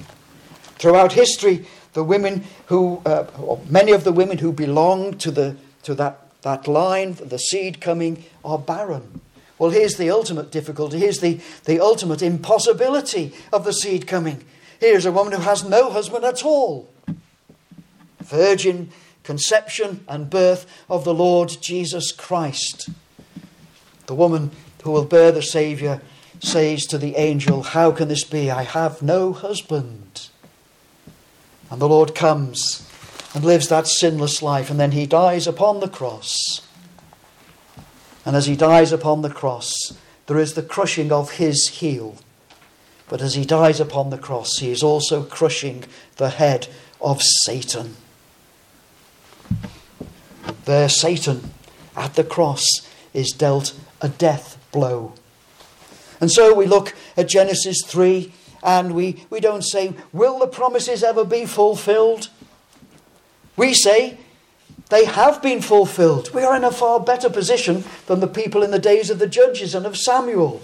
Throughout 0.79 1.13
history, 1.13 1.67
the 1.93 2.05
women 2.05 2.45
who, 2.67 3.03
uh, 3.05 3.27
many 3.69 3.93
of 3.93 4.05
the 4.05 4.13
women 4.13 4.39
who 4.39 4.53
belong 4.53 5.19
to, 5.19 5.31
the, 5.31 5.57
to 5.83 5.95
that, 5.95 6.19
that 6.43 6.69
line, 6.69 7.15
the 7.15 7.39
seed 7.39 7.81
coming, 7.81 8.25
are 8.45 8.59
barren. 8.59 9.21
Well, 9.59 9.71
here's 9.71 9.97
the 9.97 10.11
ultimate 10.11 10.51
difficulty. 10.51 10.99
Here's 10.99 11.21
the, 11.21 11.41
the 11.65 11.81
ultimate 11.81 12.23
impossibility 12.23 13.35
of 13.53 13.65
the 13.65 13.73
seed 13.73 14.07
coming. 14.07 14.45
Here's 14.81 15.05
a 15.05 15.13
woman 15.13 15.35
who 15.35 15.43
has 15.43 15.63
no 15.63 15.91
husband 15.91 16.25
at 16.25 16.43
all. 16.43 16.89
Virgin 18.21 18.91
conception 19.23 20.03
and 20.09 20.31
birth 20.31 20.67
of 20.89 21.05
the 21.05 21.13
Lord 21.13 21.55
Jesus 21.61 22.13
Christ. 22.13 22.89
The 24.07 24.15
woman 24.15 24.53
who 24.83 24.91
will 24.91 25.05
bear 25.05 25.33
the 25.33 25.43
Saviour 25.43 26.01
says 26.41 26.87
to 26.87 26.97
the 26.97 27.17
angel, 27.17 27.63
How 27.63 27.93
can 27.93 28.09
this 28.09 28.25
be? 28.25 28.51
I 28.51 28.63
have 28.63 29.03
no 29.03 29.35
husband. 29.35 30.29
And 31.71 31.79
the 31.79 31.89
Lord 31.89 32.15
comes 32.15 32.89
and 33.35 33.45
lives 33.45 33.69
that 33.69 33.87
sinless 33.87 34.43
life, 34.43 34.71
and 34.71 34.81
then 34.81 34.93
he 34.93 35.05
dies 35.05 35.47
upon 35.47 35.81
the 35.81 35.89
cross. 35.89 36.67
And 38.25 38.35
as 38.35 38.47
he 38.47 38.57
dies 38.57 38.93
upon 38.93 39.21
the 39.21 39.31
cross, 39.31 39.93
there 40.27 40.39
is 40.39 40.55
the 40.55 40.63
crushing 40.63 41.13
of 41.13 41.33
his 41.33 41.69
heel 41.69 42.17
but 43.11 43.21
as 43.21 43.35
he 43.35 43.45
dies 43.45 43.81
upon 43.81 44.11
the 44.11 44.17
cross, 44.17 44.59
he 44.59 44.71
is 44.71 44.85
also 44.85 45.25
crushing 45.25 45.83
the 46.17 46.31
head 46.31 46.69
of 47.01 47.21
Satan. 47.45 47.97
There, 50.65 50.89
Satan 50.89 51.51
at 51.97 52.15
the 52.15 52.23
cross 52.23 52.65
is 53.13 53.33
dealt 53.33 53.77
a 54.01 54.09
death 54.09 54.65
blow. 54.71 55.15
And 56.21 56.31
so 56.31 56.55
we 56.55 56.67
look 56.67 56.95
at 57.17 57.29
Genesis 57.29 57.83
3 57.85 58.33
and 58.63 58.95
we, 58.95 59.25
we 59.29 59.41
don't 59.41 59.63
say, 59.63 59.95
Will 60.13 60.39
the 60.39 60.47
promises 60.47 61.03
ever 61.03 61.25
be 61.25 61.47
fulfilled? 61.47 62.29
We 63.57 63.75
say, 63.75 64.19
They 64.89 65.07
have 65.07 65.43
been 65.43 65.63
fulfilled. 65.63 66.33
We 66.33 66.45
are 66.45 66.55
in 66.55 66.63
a 66.63 66.71
far 66.71 67.01
better 67.01 67.29
position 67.29 67.83
than 68.07 68.21
the 68.21 68.29
people 68.29 68.63
in 68.63 68.71
the 68.71 68.79
days 68.79 69.11
of 69.11 69.19
the 69.19 69.27
judges 69.27 69.75
and 69.75 69.85
of 69.85 69.97
Samuel. 69.97 70.63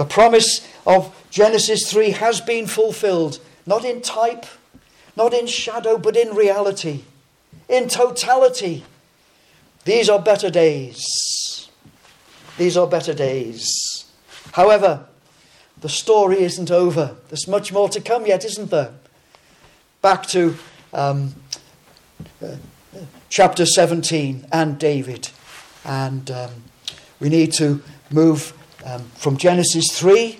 The 0.00 0.06
promise 0.06 0.66
of 0.86 1.14
Genesis 1.28 1.90
3 1.90 2.12
has 2.12 2.40
been 2.40 2.66
fulfilled, 2.66 3.38
not 3.66 3.84
in 3.84 4.00
type, 4.00 4.46
not 5.14 5.34
in 5.34 5.46
shadow, 5.46 5.98
but 5.98 6.16
in 6.16 6.34
reality, 6.34 7.04
in 7.68 7.86
totality. 7.86 8.82
These 9.84 10.08
are 10.08 10.18
better 10.18 10.48
days. 10.48 11.68
These 12.56 12.78
are 12.78 12.86
better 12.86 13.12
days. 13.12 14.06
However, 14.52 15.04
the 15.82 15.90
story 15.90 16.44
isn't 16.44 16.70
over. 16.70 17.16
There's 17.28 17.46
much 17.46 17.70
more 17.70 17.90
to 17.90 18.00
come 18.00 18.24
yet, 18.24 18.42
isn't 18.46 18.70
there? 18.70 18.94
Back 20.00 20.24
to 20.28 20.56
um, 20.94 21.34
uh, 22.42 22.56
chapter 23.28 23.66
17 23.66 24.46
and 24.50 24.78
David. 24.78 25.28
And 25.84 26.30
um, 26.30 26.50
we 27.20 27.28
need 27.28 27.52
to 27.58 27.82
move 28.10 28.54
um, 28.84 29.04
from 29.16 29.36
Genesis 29.36 29.86
3 29.92 30.38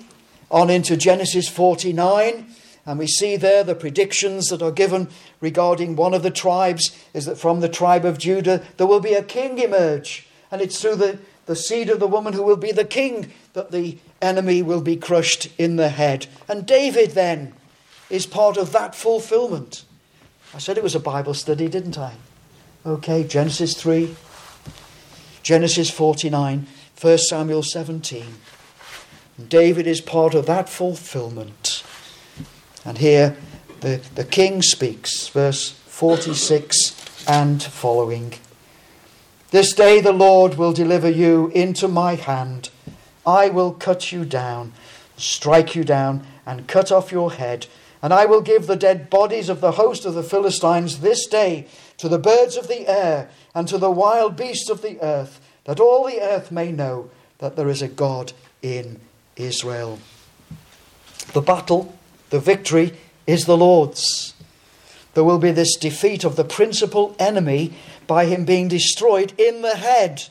on 0.49 0.69
into 0.69 0.97
Genesis 0.97 1.47
49. 1.47 2.47
And 2.85 2.99
we 2.99 3.07
see 3.07 3.35
there 3.35 3.63
the 3.63 3.75
predictions 3.75 4.47
that 4.47 4.61
are 4.61 4.71
given 4.71 5.09
regarding 5.39 5.95
one 5.95 6.13
of 6.13 6.23
the 6.23 6.31
tribes 6.31 6.95
is 7.13 7.25
that 7.25 7.37
from 7.37 7.59
the 7.59 7.69
tribe 7.69 8.05
of 8.05 8.17
Judah 8.17 8.63
there 8.77 8.87
will 8.87 8.99
be 8.99 9.13
a 9.13 9.23
king 9.23 9.59
emerge. 9.59 10.27
And 10.51 10.61
it's 10.61 10.81
through 10.81 10.95
the, 10.95 11.19
the 11.45 11.55
seed 11.55 11.89
of 11.89 11.99
the 11.99 12.07
woman 12.07 12.33
who 12.33 12.43
will 12.43 12.57
be 12.57 12.71
the 12.71 12.85
king 12.85 13.31
that 13.53 13.71
the 13.71 13.97
enemy 14.21 14.61
will 14.61 14.81
be 14.81 14.97
crushed 14.97 15.49
in 15.57 15.75
the 15.75 15.89
head. 15.89 16.27
And 16.47 16.65
David 16.65 17.11
then 17.11 17.53
is 18.09 18.25
part 18.25 18.57
of 18.57 18.71
that 18.73 18.95
fulfillment. 18.95 19.85
I 20.53 20.57
said 20.57 20.77
it 20.77 20.83
was 20.83 20.95
a 20.95 20.99
Bible 20.99 21.33
study, 21.33 21.69
didn't 21.69 21.97
I? 21.97 22.15
Okay, 22.85 23.23
Genesis 23.23 23.79
3, 23.79 24.15
Genesis 25.43 25.89
49. 25.89 26.67
1 27.01 27.17
Samuel 27.17 27.63
17. 27.63 28.35
David 29.47 29.87
is 29.87 30.01
part 30.01 30.35
of 30.35 30.45
that 30.45 30.69
fulfillment. 30.69 31.83
And 32.85 32.99
here 32.99 33.35
the, 33.79 34.01
the 34.13 34.23
king 34.23 34.61
speaks, 34.61 35.27
verse 35.27 35.71
46 35.71 37.27
and 37.27 37.63
following. 37.63 38.33
This 39.49 39.73
day 39.73 39.99
the 39.99 40.13
Lord 40.13 40.59
will 40.59 40.73
deliver 40.73 41.09
you 41.09 41.47
into 41.55 41.87
my 41.87 42.13
hand. 42.13 42.69
I 43.25 43.49
will 43.49 43.73
cut 43.73 44.11
you 44.11 44.23
down, 44.23 44.73
strike 45.17 45.75
you 45.75 45.83
down, 45.83 46.23
and 46.45 46.67
cut 46.67 46.91
off 46.91 47.11
your 47.11 47.31
head, 47.31 47.65
And 48.03 48.13
I 48.13 48.25
will 48.25 48.41
give 48.41 48.67
the 48.67 48.75
dead 48.75 49.09
bodies 49.09 49.49
of 49.49 49.61
the 49.61 49.73
host 49.73 50.05
of 50.05 50.13
the 50.13 50.23
Philistines 50.23 51.01
this 51.01 51.27
day 51.27 51.67
to 51.97 52.09
the 52.09 52.17
birds 52.17 52.57
of 52.57 52.67
the 52.67 52.87
air 52.87 53.29
and 53.53 53.67
to 53.67 53.77
the 53.77 53.91
wild 53.91 54.35
beasts 54.35 54.69
of 54.69 54.81
the 54.81 54.99
earth, 55.01 55.39
that 55.65 55.79
all 55.79 56.05
the 56.05 56.21
earth 56.21 56.51
may 56.51 56.71
know 56.71 57.09
that 57.37 57.55
there 57.55 57.69
is 57.69 57.81
a 57.81 57.87
God 57.87 58.33
in 58.61 58.99
Israel. 59.35 59.99
The 61.33 61.41
battle, 61.41 61.97
the 62.29 62.39
victory, 62.39 62.93
is 63.27 63.45
the 63.45 63.57
Lord's. 63.57 64.33
There 65.13 65.23
will 65.23 65.39
be 65.39 65.51
this 65.51 65.75
defeat 65.75 66.23
of 66.23 66.35
the 66.35 66.43
principal 66.43 67.15
enemy 67.19 67.73
by 68.07 68.25
him 68.25 68.45
being 68.45 68.67
destroyed 68.67 69.33
in 69.39 69.61
the 69.61 69.75
head. 69.75 70.27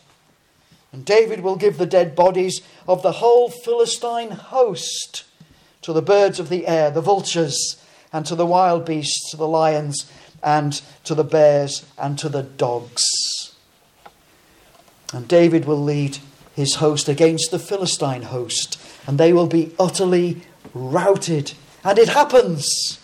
And 0.92 1.04
David 1.04 1.40
will 1.40 1.56
give 1.56 1.78
the 1.78 1.86
dead 1.86 2.16
bodies 2.16 2.60
of 2.88 3.02
the 3.02 3.12
whole 3.12 3.48
Philistine 3.48 4.30
host 4.30 5.24
to 5.82 5.92
the 5.92 6.02
birds 6.02 6.40
of 6.40 6.48
the 6.48 6.66
air, 6.66 6.90
the 6.90 7.00
vultures, 7.00 7.76
and 8.12 8.26
to 8.26 8.34
the 8.34 8.46
wild 8.46 8.84
beasts, 8.84 9.30
to 9.30 9.36
the 9.36 9.48
lions, 9.48 10.10
and 10.42 10.80
to 11.04 11.14
the 11.14 11.24
bears, 11.24 11.86
and 11.96 12.18
to 12.18 12.28
the 12.28 12.42
dogs. 12.42 13.39
And 15.12 15.26
David 15.26 15.64
will 15.64 15.82
lead 15.82 16.18
his 16.54 16.76
host 16.76 17.08
against 17.08 17.50
the 17.50 17.58
Philistine 17.58 18.22
host, 18.22 18.80
and 19.06 19.18
they 19.18 19.32
will 19.32 19.46
be 19.46 19.74
utterly 19.78 20.42
routed. 20.74 21.52
And 21.82 21.98
it 21.98 22.10
happens. 22.10 22.98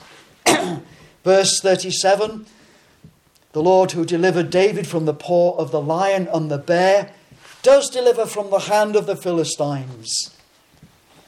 Verse 1.25 1.61
37 1.61 2.47
The 3.53 3.63
Lord 3.63 3.93
who 3.93 4.05
delivered 4.05 4.51
David 4.51 4.87
from 4.87 5.05
the 5.05 5.15
paw 5.15 5.57
of 5.57 5.71
the 5.71 5.81
lion 5.81 6.29
and 6.33 6.51
the 6.51 6.59
bear 6.59 7.13
does 7.63 7.91
deliver 7.91 8.27
from 8.27 8.51
the 8.51 8.61
hand 8.61 8.95
of 8.95 9.07
the 9.07 9.17
Philistines. 9.17 10.31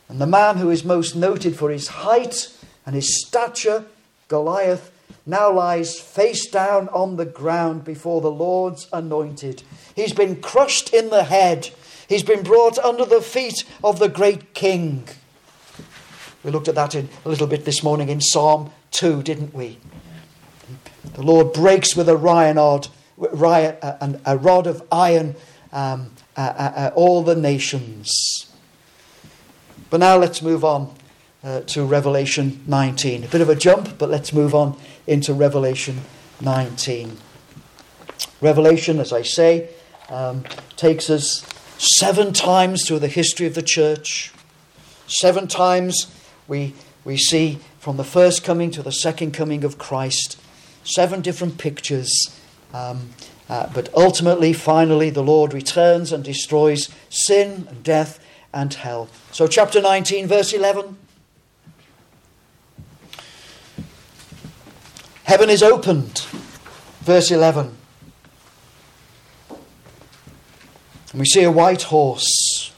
And 0.09 0.21
the 0.21 0.27
man 0.27 0.59
who 0.59 0.71
is 0.71 0.85
most 0.85 1.17
noted 1.17 1.57
for 1.57 1.71
his 1.71 1.89
height 1.89 2.55
and 2.87 2.95
his 2.95 3.27
stature, 3.27 3.85
Goliath, 4.29 4.93
now 5.29 5.53
lies 5.53 6.01
face 6.01 6.47
down 6.47 6.89
on 6.89 7.17
the 7.17 7.27
ground 7.27 7.85
before 7.85 8.21
the 8.21 8.31
Lord's 8.31 8.89
anointed. 8.93 9.63
He's 9.95 10.15
been 10.15 10.41
crushed 10.41 10.93
in 10.95 11.11
the 11.11 11.25
head, 11.25 11.71
he's 12.09 12.23
been 12.23 12.43
brought 12.43 12.79
under 12.79 13.05
the 13.05 13.21
feet 13.21 13.65
of 13.85 13.99
the 13.99 14.09
great 14.09 14.55
king. 14.55 15.07
We 16.43 16.51
looked 16.51 16.69
at 16.69 16.75
that 16.77 16.95
in, 16.95 17.11
a 17.25 17.29
little 17.29 17.47
bit 17.47 17.65
this 17.65 17.83
morning 17.83 18.09
in 18.09 18.21
Psalm 18.21 18.71
2, 18.93 19.23
didn't 19.23 19.55
we? 19.55 19.79
The 21.13 21.23
Lord 21.23 21.53
breaks 21.53 21.95
with 21.95 22.09
a 22.09 22.17
rod, 22.17 22.89
a 23.21 24.39
rod 24.39 24.67
of 24.67 24.83
iron 24.91 25.37
um, 25.73 26.11
uh, 26.37 26.41
uh, 26.41 26.73
uh, 26.77 26.91
all 26.95 27.23
the 27.23 27.35
nations. 27.35 28.47
But 29.91 30.01
now 30.01 30.17
let's 30.17 30.41
move 30.41 30.65
on 30.65 30.95
uh, 31.43 31.61
to 31.61 31.85
Revelation 31.85 32.63
19. 32.67 33.25
A 33.25 33.29
bit 33.29 33.41
of 33.41 33.49
a 33.49 33.55
jump, 33.55 33.99
but 33.99 34.11
let's 34.11 34.33
move 34.33 34.55
on 34.55 34.77
into 35.07 35.33
Revelation 35.33 36.01
19. 36.41 37.17
Revelation, 38.41 38.99
as 38.99 39.13
I 39.13 39.23
say, 39.23 39.69
um, 40.09 40.45
takes 40.77 41.11
us 41.11 41.45
seven 41.79 42.33
times 42.33 42.87
through 42.87 42.99
the 42.99 43.09
history 43.09 43.47
of 43.47 43.55
the 43.55 43.63
church. 43.63 44.33
Seven 45.07 45.49
times 45.49 46.13
we, 46.47 46.75
we 47.05 47.17
see 47.17 47.59
from 47.79 47.97
the 47.97 48.05
first 48.05 48.45
coming 48.45 48.71
to 48.73 48.83
the 48.83 48.93
second 48.93 49.33
coming 49.33 49.65
of 49.65 49.79
Christ. 49.79 50.39
Seven 50.85 51.21
different 51.21 51.59
pictures. 51.59 52.11
Um, 52.75 53.11
uh, 53.49 53.71
but 53.73 53.93
ultimately, 53.95 54.53
finally, 54.53 55.09
the 55.09 55.23
Lord 55.23 55.55
returns 55.55 56.13
and 56.13 56.23
destroys 56.23 56.89
sin 57.09 57.67
and 57.69 57.83
death 57.83 58.23
and 58.53 58.73
hell. 58.75 59.09
So, 59.33 59.47
chapter 59.47 59.81
19, 59.81 60.27
verse 60.27 60.53
11. 60.53 60.97
Heaven 65.29 65.51
is 65.51 65.63
opened. 65.63 66.21
Verse 67.03 67.31
11. 67.31 67.77
And 69.51 71.21
we 71.21 71.27
see 71.27 71.43
a 71.43 71.51
white 71.53 71.83
horse, 71.83 72.73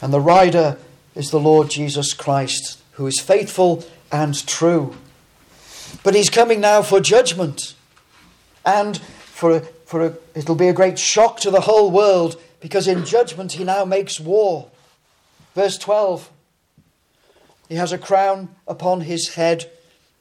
and 0.00 0.10
the 0.10 0.18
rider 0.18 0.78
is 1.14 1.30
the 1.30 1.38
Lord 1.38 1.68
Jesus 1.68 2.14
Christ, 2.14 2.80
who 2.92 3.06
is 3.06 3.20
faithful 3.20 3.84
and 4.10 4.46
true. 4.46 4.96
But 6.02 6.14
he's 6.14 6.30
coming 6.30 6.58
now 6.58 6.80
for 6.80 7.00
judgment 7.00 7.74
and 8.64 8.96
for 8.96 9.56
a, 9.56 9.60
for 9.60 10.06
a, 10.06 10.14
it'll 10.34 10.54
be 10.54 10.68
a 10.68 10.72
great 10.72 10.98
shock 10.98 11.38
to 11.40 11.50
the 11.50 11.60
whole 11.60 11.90
world 11.90 12.40
because 12.60 12.88
in 12.88 13.04
judgment 13.04 13.52
he 13.52 13.64
now 13.64 13.84
makes 13.84 14.18
war. 14.18 14.70
Verse 15.54 15.76
12 15.76 16.30
He 17.68 17.74
has 17.74 17.92
a 17.92 17.98
crown 17.98 18.48
upon 18.66 19.02
his 19.02 19.34
head 19.34 19.70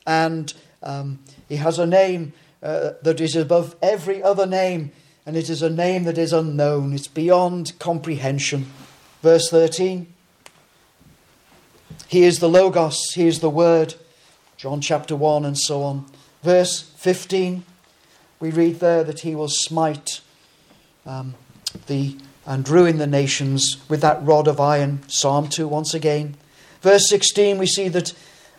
and 0.06 0.54
um, 0.84 1.20
he 1.50 1.56
has 1.56 1.80
a 1.80 1.86
name 1.86 2.34
uh, 2.62 2.92
that 3.02 3.20
is 3.20 3.36
above 3.36 3.76
every 3.82 4.22
other 4.22 4.46
name, 4.46 4.92
and 5.26 5.36
it 5.36 5.50
is 5.50 5.62
a 5.62 5.70
name 5.70 6.04
that 6.04 6.18
is 6.18 6.34
unknown. 6.34 6.94
It's 6.94 7.08
beyond 7.08 7.78
comprehension. 7.80 8.68
Verse 9.22 9.50
13 9.50 10.08
He 12.08 12.24
is 12.24 12.40
the 12.40 12.50
Logos, 12.50 13.02
He 13.16 13.28
is 13.28 13.40
the 13.40 13.50
Word. 13.50 13.96
John 14.58 14.80
chapter 14.80 15.16
1 15.16 15.44
and 15.44 15.58
so 15.58 15.84
on. 15.84 16.06
Verse 16.42 16.82
15 16.98 17.64
we 18.44 18.52
read 18.52 18.82
there 18.82 19.06
that 19.06 19.22
he 19.22 19.36
will 19.36 19.48
smite 19.48 20.20
um, 21.06 21.34
the 21.88 22.18
and 22.46 22.68
ruin 22.68 22.98
the 22.98 23.08
nations 23.08 23.78
with 23.88 24.02
that 24.02 24.22
rod 24.22 24.50
of 24.50 24.60
iron. 24.60 25.02
Psalm 25.08 25.48
2 25.48 25.66
once 25.66 25.94
again. 25.94 26.36
Verse 26.82 27.08
16, 27.08 27.58
we 27.58 27.66
see 27.66 27.88
that 27.88 28.14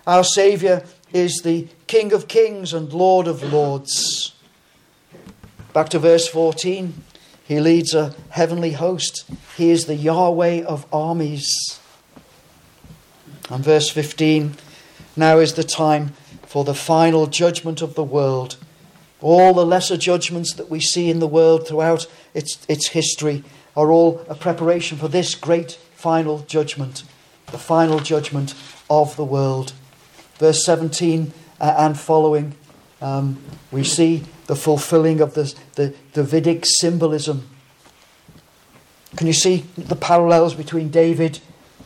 our 0.07 0.25
Saviour 0.25 0.83
is 1.14 1.40
the 1.42 1.68
King 1.87 2.12
of 2.12 2.29
kings 2.29 2.74
and 2.74 2.92
Lord 2.92 3.27
of 3.27 3.42
lords. 3.42 4.35
Back 5.72 5.88
to 5.88 5.98
verse 5.98 6.29
14. 6.29 6.92
He 7.44 7.61
leads 7.61 7.94
a 7.94 8.14
heavenly 8.29 8.72
host. 8.72 9.24
He 9.57 9.70
is 9.70 9.87
the 9.87 9.94
Yahweh 9.94 10.64
of 10.64 10.85
armies. 10.92 11.81
And 13.48 13.64
verse 13.64 13.88
15 13.88 14.57
now 15.16 15.38
is 15.38 15.55
the 15.55 15.64
time 15.64 16.09
for 16.42 16.64
the 16.64 16.74
final 16.74 17.27
judgment 17.27 17.81
of 17.81 17.94
the 17.94 18.05
world 18.05 18.57
all 19.24 19.55
the 19.55 19.64
lesser 19.64 19.96
judgments 19.96 20.53
that 20.53 20.68
we 20.68 20.79
see 20.79 21.09
in 21.09 21.18
the 21.18 21.27
world 21.27 21.66
throughout 21.66 22.07
its, 22.35 22.59
its 22.68 22.88
history 22.88 23.42
are 23.74 23.90
all 23.90 24.22
a 24.29 24.35
preparation 24.35 24.98
for 24.98 25.09
this 25.09 25.35
great 25.35 25.72
final 25.94 26.40
judgment, 26.40 27.05
the 27.46 27.57
final 27.57 28.00
judgment 28.00 28.55
of 28.90 29.16
the 29.16 29.24
world. 29.24 29.72
Verse 30.38 30.64
17 30.64 31.33
uh, 31.61 31.75
and 31.79 31.99
following, 31.99 32.55
um, 33.01 33.38
we 33.70 33.85
see 33.85 34.25
the 34.47 34.57
fulfilling 34.57 35.20
of 35.20 35.35
the, 35.35 35.55
the 35.75 35.94
Davidic 36.12 36.64
symbolism. 36.66 37.49
Can 39.16 39.27
you 39.27 39.33
see 39.33 39.64
the 39.77 39.97
parallels 39.97 40.55
between 40.55 40.90
David 40.90 41.40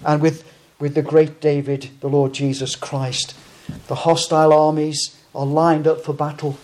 and 0.04 0.22
with, 0.22 0.50
with 0.78 0.94
the 0.94 1.02
great 1.02 1.40
David, 1.40 1.90
the 2.00 2.08
Lord 2.08 2.32
Jesus 2.32 2.74
Christ? 2.74 3.34
The 3.86 3.96
hostile 3.96 4.52
armies 4.52 5.16
are 5.34 5.46
lined 5.46 5.86
up 5.86 6.02
for 6.02 6.14
battle. 6.14 6.58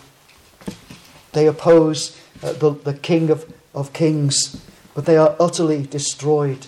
They 1.33 1.47
oppose 1.47 2.19
uh, 2.41 2.53
the, 2.53 2.71
the 2.71 2.93
King 2.93 3.29
of, 3.29 3.51
of 3.73 3.93
Kings, 3.93 4.61
but 4.93 5.05
they 5.05 5.17
are 5.17 5.35
utterly 5.39 5.85
destroyed. 5.85 6.65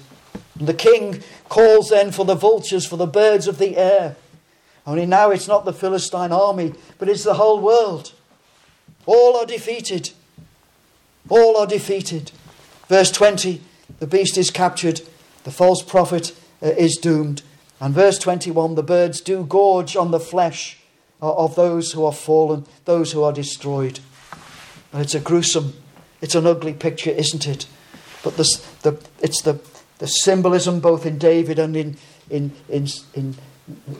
And 0.59 0.67
the 0.67 0.73
king 0.73 1.23
calls 1.49 1.89
then 1.89 2.11
for 2.11 2.25
the 2.25 2.35
vultures, 2.35 2.85
for 2.85 2.97
the 2.97 3.07
birds 3.07 3.47
of 3.47 3.57
the 3.57 3.77
air. 3.77 4.15
Only 4.87 5.05
now 5.05 5.31
it's 5.31 5.49
not 5.49 5.65
the 5.65 5.73
Philistine 5.73 6.31
army, 6.31 6.73
but 6.97 7.09
it's 7.09 7.25
the 7.25 7.33
whole 7.33 7.59
world. 7.59 8.13
All 9.05 9.35
are 9.35 9.45
defeated. 9.45 10.11
All 11.27 11.57
are 11.57 11.67
defeated. 11.67 12.31
Verse 12.87 13.11
20 13.11 13.61
the 13.99 14.07
beast 14.07 14.37
is 14.37 14.51
captured, 14.51 15.01
the 15.43 15.51
false 15.51 15.81
prophet 15.81 16.37
uh, 16.61 16.67
is 16.67 16.97
doomed. 16.97 17.41
And 17.79 17.93
verse 17.93 18.19
21 18.19 18.75
the 18.75 18.83
birds 18.83 19.21
do 19.21 19.43
gorge 19.43 19.95
on 19.95 20.11
the 20.11 20.19
flesh 20.19 20.77
uh, 21.21 21.33
of 21.33 21.55
those 21.55 21.93
who 21.93 22.05
are 22.05 22.13
fallen, 22.13 22.65
those 22.85 23.11
who 23.11 23.23
are 23.23 23.33
destroyed. 23.33 23.99
And 24.93 25.01
it's 25.01 25.15
a 25.15 25.19
gruesome, 25.19 25.73
it's 26.21 26.35
an 26.35 26.45
ugly 26.45 26.73
picture, 26.73 27.09
isn't 27.09 27.47
it? 27.47 27.65
But 28.23 28.37
the, 28.37 28.99
it's 29.21 29.41
the, 29.41 29.59
the 29.99 30.07
symbolism 30.07 30.79
both 30.79 31.05
in 31.05 31.17
David 31.17 31.59
and 31.59 31.75
in, 31.75 31.97
in, 32.29 32.51
in, 32.69 32.87
in 33.13 33.35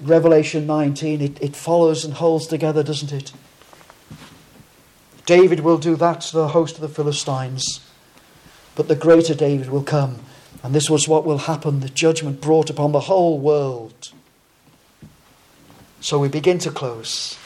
Revelation 0.01 0.65
19. 0.65 1.21
It, 1.21 1.41
it 1.41 1.55
follows 1.55 2.05
and 2.05 2.15
holds 2.15 2.47
together, 2.47 2.83
doesn't 2.83 3.11
it? 3.11 3.33
David 5.25 5.59
will 5.59 5.77
do 5.77 5.95
that 5.97 6.21
to 6.21 6.35
the 6.35 6.47
host 6.49 6.75
of 6.75 6.81
the 6.81 6.89
Philistines. 6.89 7.81
But 8.75 8.87
the 8.87 8.95
greater 8.95 9.33
David 9.33 9.69
will 9.69 9.83
come. 9.83 10.19
And 10.63 10.73
this 10.73 10.89
was 10.89 11.07
what 11.07 11.25
will 11.25 11.39
happen 11.39 11.79
the 11.79 11.89
judgment 11.89 12.41
brought 12.41 12.69
upon 12.69 12.91
the 12.91 13.01
whole 13.01 13.39
world. 13.39 14.11
So 15.99 16.19
we 16.19 16.27
begin 16.27 16.59
to 16.59 16.71
close. 16.71 17.37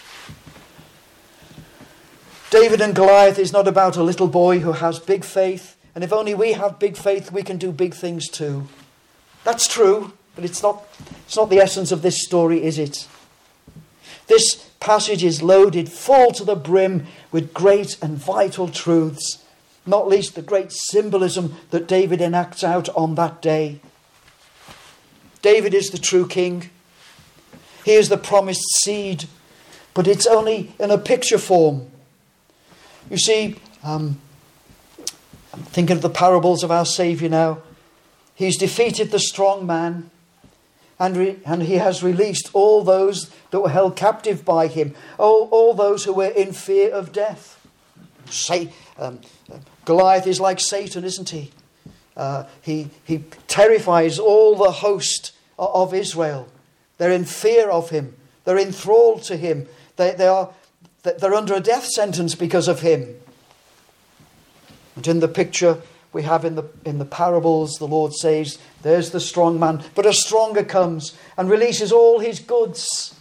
David 2.50 2.82
and 2.82 2.94
Goliath 2.94 3.40
is 3.40 3.54
not 3.54 3.68
about 3.68 3.96
a 3.96 4.04
little 4.04 4.28
boy 4.28 4.60
who 4.60 4.74
has 4.74 5.00
big 5.00 5.24
faith, 5.24 5.78
and 5.96 6.04
if 6.04 6.12
only 6.12 6.34
we 6.34 6.52
have 6.52 6.80
big 6.80 6.98
faith, 6.98 7.32
we 7.32 7.44
can 7.44 7.58
do 7.58 7.72
big 7.72 7.94
things 7.94 8.28
too. 8.28 8.68
That's 9.46 9.68
true, 9.68 10.14
but 10.36 10.44
it's 10.44 10.62
not, 10.62 10.88
it's 11.26 11.36
not 11.36 11.50
the 11.50 11.60
essence 11.60 11.92
of 11.92 12.02
this 12.02 12.24
story, 12.24 12.64
is 12.64 12.78
it? 12.78 13.08
This 14.28 14.70
passage 14.80 15.24
is 15.24 15.42
loaded 15.42 15.92
full 15.92 16.32
to 16.32 16.44
the 16.44 16.56
brim 16.56 17.06
with 17.32 17.54
great 17.54 17.98
and 18.02 18.18
vital 18.18 18.68
truths, 18.68 19.44
not 19.86 20.08
least 20.08 20.36
the 20.36 20.42
great 20.42 20.72
symbolism 20.72 21.56
that 21.72 21.88
David 21.88 22.22
enacts 22.22 22.64
out 22.64 22.90
on 22.90 23.16
that 23.16 23.42
day. 23.42 23.80
David 25.42 25.74
is 25.74 25.90
the 25.90 25.98
true 25.98 26.28
king. 26.28 26.70
He 27.84 27.94
is 27.94 28.10
the 28.10 28.18
promised 28.18 28.64
seed, 28.84 29.26
but 29.94 30.08
it's 30.08 30.28
only 30.28 30.74
in 30.80 30.92
a 30.92 30.98
picture 30.98 31.40
form. 31.40 31.90
You 33.10 33.18
see, 33.18 33.56
um, 33.84 34.20
I'm 35.54 35.64
thinking 35.64 35.96
of 35.98 36.02
the 36.02 36.10
parables 36.10 36.64
of 36.64 36.72
our 36.72 36.86
Saviour 36.86 37.30
now. 37.30 37.58
He's 38.36 38.58
defeated 38.58 39.12
the 39.12 39.20
strong 39.20 39.66
man, 39.66 40.10
and, 41.02 41.18
re- 41.18 41.40
and 41.46 41.64
he 41.64 41.78
has 41.78 42.04
released 42.04 42.52
all 42.54 42.84
those 42.84 43.32
that 43.50 43.60
were 43.60 43.70
held 43.70 43.96
captive 43.96 44.46
by 44.46 44.68
him, 44.68 44.94
all, 45.18 45.50
all 45.52 45.74
those 45.74 46.06
who 46.06 46.14
were 46.14 46.28
in 46.28 46.54
fear 46.54 46.92
of 46.92 47.12
death. 47.12 47.68
Say, 48.30 48.72
um, 49.00 49.20
Goliath 49.84 50.28
is 50.28 50.40
like 50.40 50.60
Satan, 50.60 51.04
isn't 51.04 51.30
he? 51.30 51.50
Uh, 52.16 52.44
he? 52.62 52.92
He 53.04 53.24
terrifies 53.48 54.20
all 54.20 54.56
the 54.56 54.70
host 54.70 55.32
of 55.58 55.92
Israel. 55.92 56.48
They're 57.00 57.12
in 57.12 57.26
fear 57.26 57.72
of 57.72 57.90
him, 57.90 58.16
they're 58.46 58.60
enthralled 58.60 59.24
to 59.24 59.38
him, 59.38 59.68
they, 59.96 60.12
they 60.12 60.28
are, 60.28 60.54
they're 61.02 61.34
under 61.34 61.56
a 61.56 61.60
death 61.60 61.88
sentence 61.88 62.36
because 62.36 62.68
of 62.68 62.82
him. 62.82 63.16
And 64.96 65.08
in 65.08 65.20
the 65.20 65.28
picture 65.28 65.82
we 66.14 66.24
have 66.24 66.44
in 66.44 66.56
the, 66.56 66.66
in 66.86 67.00
the 67.00 67.06
parables, 67.06 67.76
the 67.76 67.88
Lord 67.88 68.14
says, 68.14 68.58
There's 68.82 69.12
the 69.12 69.20
strong 69.20 69.60
man, 69.60 69.84
but 69.96 70.06
a 70.06 70.14
stronger 70.14 70.64
comes 70.64 71.18
and 71.38 71.50
releases 71.50 71.92
all 71.92 72.20
his 72.20 72.40
goods. 72.40 73.16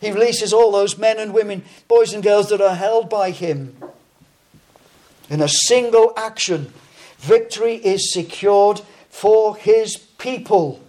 He 0.00 0.10
releases 0.10 0.52
all 0.52 0.72
those 0.72 0.98
men 0.98 1.18
and 1.18 1.32
women, 1.32 1.64
boys 1.88 2.12
and 2.12 2.22
girls 2.22 2.48
that 2.50 2.60
are 2.60 2.74
held 2.74 3.08
by 3.08 3.30
him. 3.30 3.76
In 5.30 5.40
a 5.40 5.48
single 5.48 6.12
action, 6.16 6.72
victory 7.18 7.76
is 7.76 8.12
secured 8.12 8.80
for 9.08 9.56
his 9.56 9.96
people. 9.96 10.80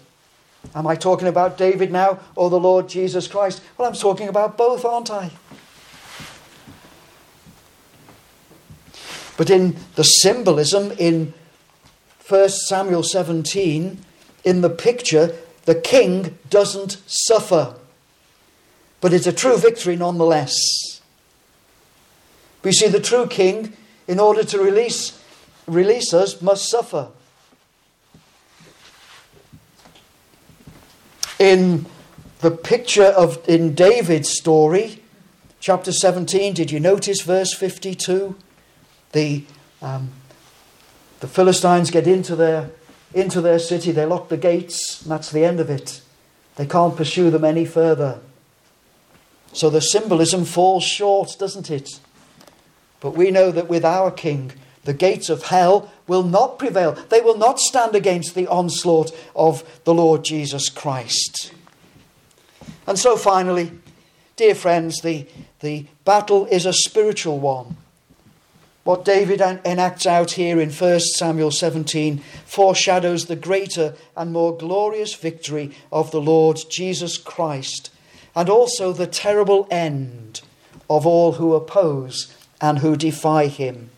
Am 0.75 0.85
I 0.85 0.95
talking 0.95 1.27
about 1.27 1.57
David 1.57 1.91
now 1.91 2.19
or 2.35 2.49
the 2.49 2.59
Lord 2.59 2.89
Jesus 2.89 3.27
Christ? 3.27 3.61
Well, 3.77 3.87
I'm 3.87 3.95
talking 3.95 4.27
about 4.27 4.57
both, 4.57 4.83
aren't 4.83 5.09
I? 5.09 5.31
But 9.37 9.51
in 9.51 9.77
the 9.95 10.03
symbolism 10.03 10.91
in 10.97 11.33
1 12.27 12.49
Samuel 12.49 13.03
17, 13.03 13.99
in 14.43 14.61
the 14.61 14.69
picture, 14.69 15.35
the 15.65 15.75
king 15.75 16.37
doesn't 16.49 16.97
suffer. 17.05 17.75
But 18.99 19.13
it's 19.13 19.27
a 19.27 19.31
true 19.31 19.57
victory 19.57 19.95
nonetheless. 19.95 20.55
We 22.63 22.71
see 22.71 22.87
the 22.87 22.99
true 22.99 23.27
king, 23.27 23.73
in 24.07 24.19
order 24.19 24.43
to 24.43 24.59
release, 24.59 25.23
release 25.67 26.13
us, 26.13 26.41
must 26.41 26.69
suffer. 26.69 27.09
In 31.39 31.85
the 32.39 32.51
picture 32.51 33.05
of 33.05 33.47
in 33.47 33.75
David's 33.75 34.29
story, 34.29 35.03
chapter 35.59 35.91
17, 35.91 36.55
did 36.55 36.71
you 36.71 36.79
notice 36.79 37.21
verse 37.21 37.53
52? 37.53 38.35
The, 39.11 39.43
um, 39.81 40.09
the 41.19 41.27
Philistines 41.27 41.91
get 41.91 42.07
into 42.07 42.35
their, 42.35 42.71
into 43.13 43.41
their 43.41 43.59
city, 43.59 43.91
they 43.91 44.05
lock 44.05 44.29
the 44.29 44.37
gates, 44.37 45.01
and 45.01 45.11
that's 45.11 45.31
the 45.31 45.43
end 45.43 45.59
of 45.59 45.69
it. 45.69 46.01
They 46.55 46.65
can't 46.65 46.95
pursue 46.95 47.29
them 47.29 47.45
any 47.45 47.65
further. 47.65 48.19
So 49.53 49.69
the 49.69 49.81
symbolism 49.81 50.45
falls 50.45 50.83
short, 50.83 51.35
doesn't 51.39 51.71
it? 51.71 51.99
But 52.99 53.11
we 53.15 53.31
know 53.31 53.51
that 53.51 53.69
with 53.69 53.85
our 53.85 54.11
King, 54.11 54.51
the 54.83 54.93
gates 54.93 55.29
of 55.29 55.43
hell 55.43 55.91
will 56.07 56.23
not 56.23 56.57
prevail. 56.57 56.93
They 56.93 57.21
will 57.21 57.37
not 57.37 57.59
stand 57.59 57.95
against 57.95 58.35
the 58.35 58.47
onslaught 58.47 59.11
of 59.35 59.81
the 59.83 59.93
Lord 59.93 60.23
Jesus 60.23 60.69
Christ. 60.69 61.53
And 62.87 62.97
so, 62.97 63.17
finally, 63.17 63.71
dear 64.35 64.55
friends, 64.55 65.01
the, 65.01 65.27
the 65.59 65.87
battle 66.05 66.45
is 66.45 66.65
a 66.65 66.73
spiritual 66.73 67.39
one. 67.39 67.75
What 68.87 69.03
David 69.03 69.41
enacts 69.41 70.05
out 70.05 70.31
here 70.31 70.61
in 70.61 70.71
1 70.71 70.99
Samuel 71.01 71.51
17 71.51 72.19
foreshadows 72.45 73.25
the 73.25 73.35
greater 73.35 73.95
and 74.15 74.31
more 74.31 74.55
glorious 74.55 75.13
victory 75.13 75.71
of 75.91 76.11
the 76.11 76.21
Lord 76.21 76.57
Jesus 76.69 77.17
Christ, 77.17 77.89
and 78.33 78.49
also 78.49 78.93
the 78.93 79.05
terrible 79.05 79.67
end 79.69 80.39
of 80.89 81.05
all 81.05 81.33
who 81.33 81.53
oppose 81.53 82.33
and 82.61 82.79
who 82.79 82.95
defy 82.95 83.47
him. 83.47 83.89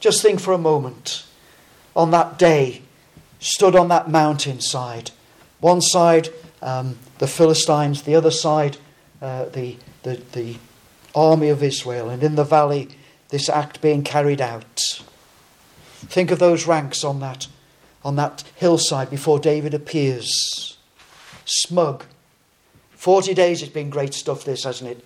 Just 0.00 0.22
think 0.22 0.40
for 0.40 0.54
a 0.54 0.58
moment 0.58 1.26
on 1.94 2.10
that 2.12 2.38
day, 2.38 2.80
stood 3.38 3.76
on 3.76 3.88
that 3.88 4.08
mountainside. 4.08 5.10
One 5.60 5.82
side, 5.82 6.30
um, 6.62 6.96
the 7.18 7.26
Philistines, 7.26 8.04
the 8.04 8.14
other 8.14 8.30
side, 8.30 8.78
uh, 9.20 9.44
the 9.50 9.76
the, 10.02 10.20
the 10.32 10.56
army 11.14 11.48
of 11.48 11.62
Israel, 11.62 12.08
and 12.08 12.22
in 12.22 12.34
the 12.34 12.44
valley, 12.44 12.88
this 13.30 13.48
act 13.48 13.80
being 13.80 14.02
carried 14.02 14.40
out. 14.40 15.02
Think 16.06 16.30
of 16.30 16.38
those 16.38 16.66
ranks 16.66 17.04
on 17.04 17.20
that, 17.20 17.48
on 18.04 18.16
that 18.16 18.44
hillside 18.56 19.10
before 19.10 19.38
David 19.38 19.74
appears. 19.74 20.76
Smug. 21.44 22.04
40 22.92 23.34
days 23.34 23.62
it's 23.62 23.72
been 23.72 23.90
great 23.90 24.14
stuff, 24.14 24.44
this, 24.44 24.64
hasn't 24.64 24.90
it? 24.90 25.04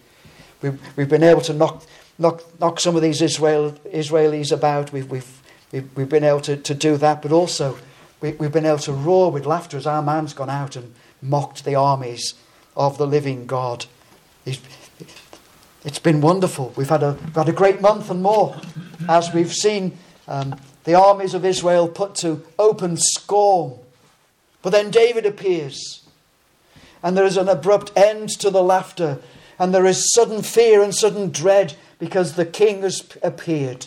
We've, 0.60 0.80
we've 0.96 1.08
been 1.08 1.22
able 1.22 1.40
to 1.42 1.52
knock, 1.52 1.84
knock, 2.18 2.42
knock 2.60 2.80
some 2.80 2.96
of 2.96 3.02
these 3.02 3.20
Israel, 3.20 3.72
Israelis 3.86 4.52
about. 4.52 4.92
We've, 4.92 5.10
we've, 5.10 5.42
we've, 5.72 5.96
we've 5.96 6.08
been 6.08 6.24
able 6.24 6.40
to, 6.42 6.56
to 6.56 6.74
do 6.74 6.96
that, 6.98 7.22
but 7.22 7.32
also 7.32 7.78
we, 8.20 8.32
we've 8.32 8.52
been 8.52 8.66
able 8.66 8.78
to 8.78 8.92
roar 8.92 9.30
with 9.30 9.46
laughter 9.46 9.76
as 9.76 9.86
our 9.86 10.02
man's 10.02 10.32
gone 10.32 10.50
out 10.50 10.76
and 10.76 10.94
mocked 11.20 11.64
the 11.64 11.74
armies 11.74 12.34
of 12.76 12.98
the 12.98 13.06
living 13.06 13.46
God. 13.46 13.86
It's 14.44 15.98
been 15.98 16.20
wonderful. 16.20 16.72
We've 16.76 16.88
had 16.88 17.02
a, 17.02 17.12
we've 17.12 17.34
had 17.34 17.48
a 17.48 17.52
great 17.52 17.80
month 17.80 18.10
and 18.10 18.22
more 18.22 18.60
as 19.08 19.32
we've 19.34 19.52
seen 19.52 19.98
um, 20.28 20.56
the 20.84 20.94
armies 20.94 21.34
of 21.34 21.44
Israel 21.44 21.88
put 21.88 22.14
to 22.16 22.44
open 22.58 22.96
scorn. 22.96 23.78
But 24.62 24.70
then 24.70 24.90
David 24.90 25.26
appears, 25.26 26.02
and 27.02 27.16
there 27.16 27.24
is 27.24 27.36
an 27.36 27.48
abrupt 27.48 27.90
end 27.96 28.30
to 28.40 28.50
the 28.50 28.62
laughter, 28.62 29.18
and 29.58 29.74
there 29.74 29.86
is 29.86 30.12
sudden 30.12 30.42
fear 30.42 30.82
and 30.82 30.94
sudden 30.94 31.30
dread 31.30 31.74
because 31.98 32.34
the 32.34 32.46
king 32.46 32.82
has 32.82 33.08
appeared. 33.22 33.86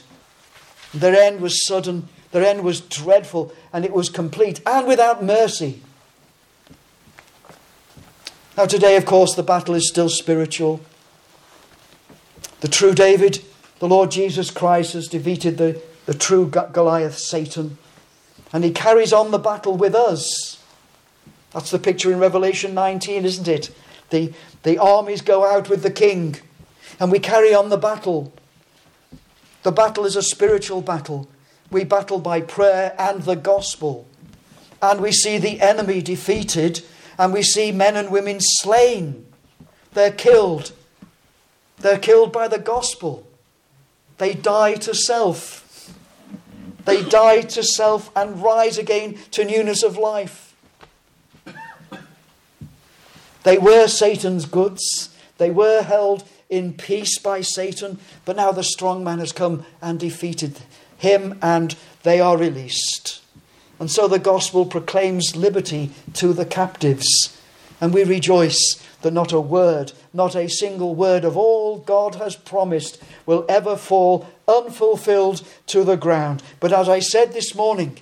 Their 0.94 1.15
end 1.15 1.41
was 1.41 1.65
sudden, 1.65 2.08
their 2.32 2.44
end 2.44 2.63
was 2.63 2.82
dreadful, 2.82 3.54
and 3.72 3.86
it 3.86 3.94
was 3.94 4.10
complete 4.10 4.62
and 4.65 4.88
without 4.88 5.24
mercy. 5.24 5.82
Now, 8.58 8.65
today, 8.65 8.96
of 8.96 9.06
course, 9.06 9.36
the 9.36 9.44
battle 9.44 9.76
is 9.76 9.88
still 9.88 10.08
spiritual. 10.08 10.80
The 12.62 12.70
true 12.70 12.94
David, 12.94 13.44
the 13.80 13.88
Lord 13.88 14.12
Jesus 14.12 14.50
Christ, 14.50 14.94
has 14.94 15.08
defeated 15.08 15.58
the, 15.58 15.82
the 16.06 16.13
true 16.13 16.48
Goliath, 16.48 17.18
Satan. 17.18 17.78
And 18.54 18.63
he 18.63 18.72
carries 18.72 19.12
on 19.12 19.32
the 19.32 19.38
battle 19.38 19.76
with 19.76 19.94
us. 19.94 20.63
That's 21.52 21.72
the 21.72 21.80
picture 21.80 22.12
in 22.12 22.20
Revelation 22.20 22.74
19, 22.74 23.26
isn't 23.26 23.48
it? 23.48 23.76
The, 24.10 24.34
the 24.63 24.78
armies 24.78 25.22
go 25.22 25.46
out 25.46 25.70
with 25.70 25.84
the 25.84 25.91
king, 25.91 26.38
and 27.00 27.12
we 27.12 27.20
carry 27.20 27.54
on 27.54 27.70
the 27.70 27.78
battle. 27.78 28.34
The 29.63 29.72
battle 29.72 30.06
is 30.06 30.15
a 30.15 30.22
spiritual 30.22 30.82
battle. 30.82 31.28
We 31.72 31.84
battle 31.84 32.20
by 32.20 32.41
prayer 32.41 32.96
and 32.98 33.23
the 33.23 33.36
gospel. 33.36 34.08
And 34.82 35.02
we 35.02 35.12
see 35.12 35.38
the 35.38 35.60
enemy 35.60 36.02
defeated, 36.02 36.84
and 37.18 37.34
we 37.34 37.44
see 37.44 37.72
men 37.72 37.96
and 37.96 38.10
women 38.10 38.38
slain. 38.40 39.26
They're 39.94 40.12
killed 40.12 40.72
they're 41.78 42.00
killed 42.00 42.32
by 42.32 42.48
the 42.48 42.60
gospel. 42.60 43.28
They 44.18 44.34
die 44.34 44.76
to 44.76 44.96
self. 44.96 45.94
They 46.86 47.04
die 47.04 47.42
to 47.42 47.63
self 47.63 48.12
and 48.16 48.42
rise 48.42 48.78
again 48.78 49.20
to 49.32 49.44
newness 49.44 49.84
of 49.84 49.98
life. 49.98 50.56
They 53.44 53.60
were 53.60 53.88
Satan's 53.88 54.46
goods. 54.46 55.10
They 55.38 55.52
were 55.52 55.84
held 55.84 56.24
in 56.50 56.74
peace 56.74 57.20
by 57.20 57.42
Satan, 57.42 58.00
but 58.24 58.36
now 58.36 58.52
the 58.52 58.63
strong 58.63 59.04
man 59.04 59.20
has 59.20 59.32
come 59.32 59.66
and 59.82 60.00
defeated 60.00 60.62
him, 60.98 61.38
and 61.42 61.76
they 62.02 62.20
are 62.20 62.38
released. 62.38 63.22
And 63.80 63.92
so 63.92 64.08
the 64.08 64.19
gospel 64.19 64.65
proclaims 64.65 65.36
liberty 65.36 65.92
to 66.13 66.34
the 66.34 66.46
captives, 66.46 67.40
and 67.82 67.94
we 67.94 68.04
rejoice 68.04 68.82
that 69.02 69.12
not 69.12 69.32
a 69.32 69.40
word, 69.40 69.92
not 70.13 70.36
a 70.36 70.50
single 70.50 70.96
word 70.96 71.26
of 71.26 71.38
all 71.38 71.80
God 71.80 72.15
has 72.15 72.36
promised 72.36 73.02
will 73.26 73.46
ever 73.50 73.76
fall 73.76 74.28
unfulfilled 74.48 75.46
to 75.67 75.84
the 75.84 75.98
ground. 75.98 76.42
But 76.60 76.73
as 76.73 76.88
I 76.88 77.00
said 77.00 77.34
this 77.34 77.54
morning, 77.54 78.00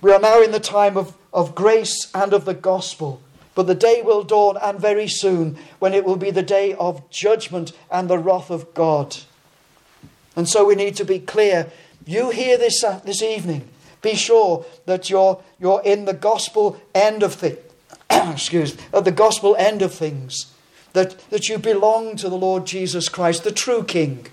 we 0.00 0.12
are 0.12 0.20
now 0.20 0.42
in 0.42 0.50
the 0.50 0.60
time 0.60 0.96
of 0.96 1.14
of 1.32 1.54
grace 1.54 2.10
and 2.14 2.32
of 2.32 2.44
the 2.44 2.54
gospel. 2.54 3.20
But 3.54 3.66
the 3.66 3.74
day 3.74 4.02
will 4.02 4.22
dawn, 4.22 4.56
and 4.62 4.80
very 4.80 5.08
soon, 5.08 5.56
when 5.78 5.92
it 5.92 6.04
will 6.04 6.16
be 6.16 6.30
the 6.30 6.42
day 6.42 6.74
of 6.74 7.08
judgment 7.10 7.72
and 7.90 8.08
the 8.08 8.18
wrath 8.18 8.50
of 8.50 8.72
God. 8.72 9.16
And 10.36 10.48
so 10.48 10.64
we 10.64 10.76
need 10.76 10.94
to 10.96 11.04
be 11.04 11.18
clear. 11.18 11.70
You 12.08 12.30
hear 12.30 12.56
this 12.56 12.82
uh, 12.82 13.00
this 13.04 13.20
evening. 13.20 13.68
Be 14.00 14.14
sure 14.14 14.64
that 14.86 15.10
you're, 15.10 15.42
you're 15.60 15.82
in 15.84 16.06
the 16.06 16.14
gospel 16.14 16.80
end 16.94 17.22
of 17.22 17.34
things. 17.34 17.58
excuse 18.10 18.78
at 18.94 19.04
the 19.04 19.12
gospel 19.12 19.54
end 19.56 19.82
of 19.82 19.92
things. 19.92 20.54
That, 20.94 21.18
that 21.28 21.50
you 21.50 21.58
belong 21.58 22.16
to 22.16 22.30
the 22.30 22.38
Lord 22.38 22.64
Jesus 22.64 23.10
Christ, 23.10 23.44
the 23.44 23.52
true 23.52 23.84
King. 23.84 24.26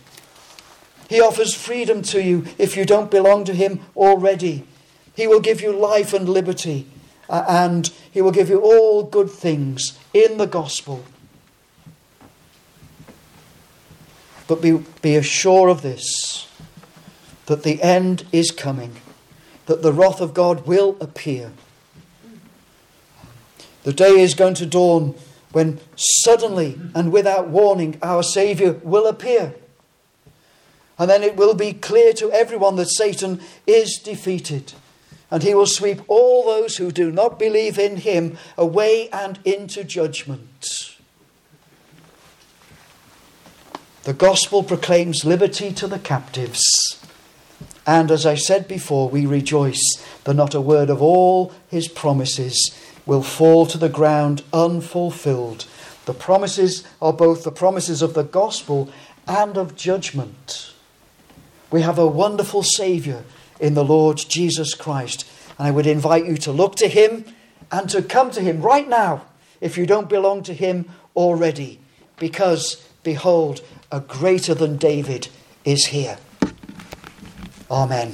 He 1.09 1.19
offers 1.19 1.53
freedom 1.53 2.01
to 2.03 2.23
you 2.23 2.45
if 2.57 2.77
you 2.77 2.85
don't 2.85 3.11
belong 3.11 3.43
to 3.43 3.53
Him 3.53 3.81
already. 3.93 4.65
He 5.13 5.27
will 5.27 5.41
give 5.41 5.59
you 5.59 5.73
life 5.73 6.13
and 6.13 6.29
liberty, 6.29 6.87
uh, 7.29 7.43
and 7.45 7.91
He 8.09 8.21
will 8.21 8.31
give 8.31 8.47
you 8.47 8.61
all 8.61 9.03
good 9.03 9.29
things 9.29 9.99
in 10.13 10.37
the 10.37 10.47
gospel. 10.47 11.03
But 14.47 14.61
be, 14.61 14.81
be 15.01 15.17
assured 15.17 15.69
of 15.69 15.81
this 15.81 16.47
that 17.45 17.63
the 17.63 17.81
end 17.81 18.25
is 18.31 18.51
coming, 18.51 18.95
that 19.65 19.81
the 19.81 19.93
wrath 19.93 20.21
of 20.21 20.33
God 20.33 20.65
will 20.65 20.97
appear. 20.99 21.51
The 23.83 23.93
day 23.93 24.19
is 24.19 24.33
going 24.33 24.55
to 24.55 24.65
dawn 24.65 25.15
when 25.51 25.79
suddenly 25.95 26.77
and 26.93 27.11
without 27.11 27.47
warning 27.47 27.97
our 28.01 28.23
Saviour 28.23 28.73
will 28.83 29.07
appear. 29.07 29.53
And 30.97 31.09
then 31.09 31.23
it 31.23 31.35
will 31.35 31.53
be 31.53 31.73
clear 31.73 32.13
to 32.13 32.31
everyone 32.31 32.77
that 32.77 32.87
Satan 32.87 33.41
is 33.67 33.99
defeated. 34.03 34.73
And 35.29 35.43
he 35.43 35.53
will 35.53 35.65
sweep 35.65 36.01
all 36.07 36.45
those 36.45 36.77
who 36.77 36.91
do 36.91 37.11
not 37.11 37.37
believe 37.37 37.77
in 37.77 37.97
him 37.97 38.37
away 38.57 39.09
and 39.09 39.39
into 39.43 39.83
judgment. 39.83 40.95
The 44.03 44.13
gospel 44.13 44.63
proclaims 44.63 45.25
liberty 45.25 45.71
to 45.73 45.87
the 45.87 45.99
captives. 45.99 47.04
And 47.87 48.09
as 48.09 48.25
I 48.25 48.35
said 48.35 48.67
before, 48.67 49.09
we 49.09 49.25
rejoice 49.25 50.03
that 50.23 50.33
not 50.33 50.55
a 50.55 50.61
word 50.61 50.89
of 50.89 51.01
all 51.01 51.53
his 51.67 51.87
promises 51.87 52.75
will 53.05 53.21
fall 53.21 53.65
to 53.67 53.77
the 53.77 53.89
ground 53.89 54.41
unfulfilled. 54.51 55.65
The 56.05 56.13
promises 56.13 56.83
are 57.01 57.13
both 57.13 57.43
the 57.43 57.51
promises 57.51 58.01
of 58.01 58.13
the 58.13 58.23
gospel 58.23 58.89
and 59.27 59.57
of 59.57 59.75
judgment. 59.75 60.73
We 61.71 61.81
have 61.81 61.99
a 61.99 62.07
wonderful 62.07 62.63
Saviour 62.63 63.23
in 63.59 63.73
the 63.73 63.85
Lord 63.85 64.17
Jesus 64.17 64.73
Christ. 64.73 65.25
And 65.57 65.67
I 65.67 65.71
would 65.71 65.87
invite 65.87 66.25
you 66.25 66.37
to 66.37 66.51
look 66.51 66.75
to 66.77 66.87
Him 66.87 67.25
and 67.71 67.89
to 67.89 68.01
come 68.01 68.31
to 68.31 68.41
Him 68.41 68.61
right 68.61 68.87
now 68.87 69.25
if 69.61 69.77
you 69.77 69.85
don't 69.85 70.09
belong 70.09 70.43
to 70.43 70.53
Him 70.53 70.89
already. 71.15 71.79
Because, 72.17 72.87
behold, 73.03 73.61
a 73.91 73.99
greater 73.99 74.53
than 74.53 74.77
David 74.77 75.27
is 75.63 75.87
here. 75.87 76.17
Amen. 77.69 78.13